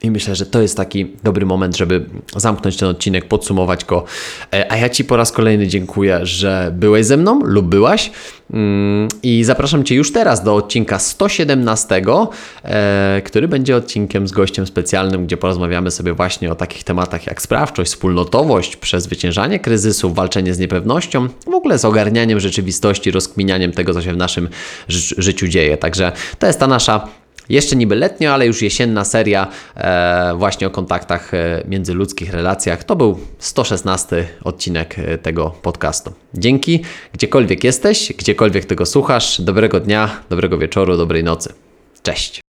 I 0.02 0.10
myślę, 0.10 0.34
że 0.34 0.46
to 0.46 0.62
jest 0.62 0.76
taki 0.76 1.06
dobry 1.22 1.46
moment, 1.46 1.76
żeby 1.76 2.04
zamknąć 2.36 2.76
ten 2.76 2.88
odcinek, 2.88 3.24
podsumować 3.28 3.84
go. 3.84 4.04
E, 4.54 4.72
A 4.72 4.76
ja 4.76 4.88
Ci 4.88 5.04
po 5.04 5.16
raz 5.16 5.32
kolejny 5.32 5.66
dziękuję, 5.68 6.20
że 6.22 6.72
byłeś 6.76 7.06
ze 7.06 7.16
mną 7.16 7.40
lub 7.44 7.66
byłaś. 7.66 8.10
Mm, 8.52 9.08
I 9.22 9.44
zapraszam 9.44 9.84
Cię 9.84 9.94
już 9.94 10.12
teraz 10.12 10.44
do 10.44 10.54
odcinka 10.54 10.98
117, 10.98 12.02
e, 12.64 13.22
który 13.24 13.48
będzie 13.48 13.76
odcinkiem 13.76 14.28
z 14.28 14.32
gościem 14.32 14.66
specjalnym, 14.66 15.26
gdzie 15.26 15.36
porozmawiamy 15.36 15.90
sobie 15.90 16.12
właśnie 16.12 16.52
o 16.52 16.54
takich 16.54 16.84
tematach 16.84 17.26
jak 17.26 17.42
sprawczość, 17.42 17.90
wspólnotowość, 17.90 18.76
przezwyciężanie 18.76 19.60
kryzysu, 19.60 20.12
walczenie 20.14 20.54
z 20.54 20.58
niepewnością, 20.58 21.28
w 21.46 21.54
ogóle 21.54 21.78
z 21.78 21.84
ogarnianiem 21.84 22.40
rzeczywistości, 22.40 23.10
rozkminianiem 23.10 23.72
tego, 23.72 23.94
co 23.94 24.02
się 24.02 24.12
w 24.12 24.16
naszym 24.16 24.48
ży- 24.88 25.14
życiu 25.18 25.48
dzieje. 25.48 25.76
Także 25.76 26.12
to 26.38 26.46
jest 26.46 26.58
ta 26.60 26.66
nasza 26.66 27.08
jeszcze 27.48 27.76
niby 27.76 27.96
letnio, 27.96 28.34
ale 28.34 28.46
już 28.46 28.62
jesienna 28.62 29.04
seria 29.04 29.48
e, 29.76 30.34
właśnie 30.36 30.66
o 30.66 30.70
kontaktach 30.70 31.34
e, 31.34 31.62
międzyludzkich 31.68 32.32
relacjach. 32.32 32.84
To 32.84 32.96
był 32.96 33.18
116 33.38 34.28
odcinek 34.44 34.98
e, 34.98 35.18
tego 35.18 35.50
podcastu. 35.62 36.12
Dzięki, 36.34 36.84
gdziekolwiek 37.12 37.64
jesteś, 37.64 38.12
gdziekolwiek 38.18 38.64
tego 38.64 38.86
słuchasz. 38.86 39.40
Dobrego 39.40 39.80
dnia, 39.80 40.20
dobrego 40.30 40.58
wieczoru, 40.58 40.96
dobrej 40.96 41.24
nocy. 41.24 41.52
Cześć. 42.02 42.51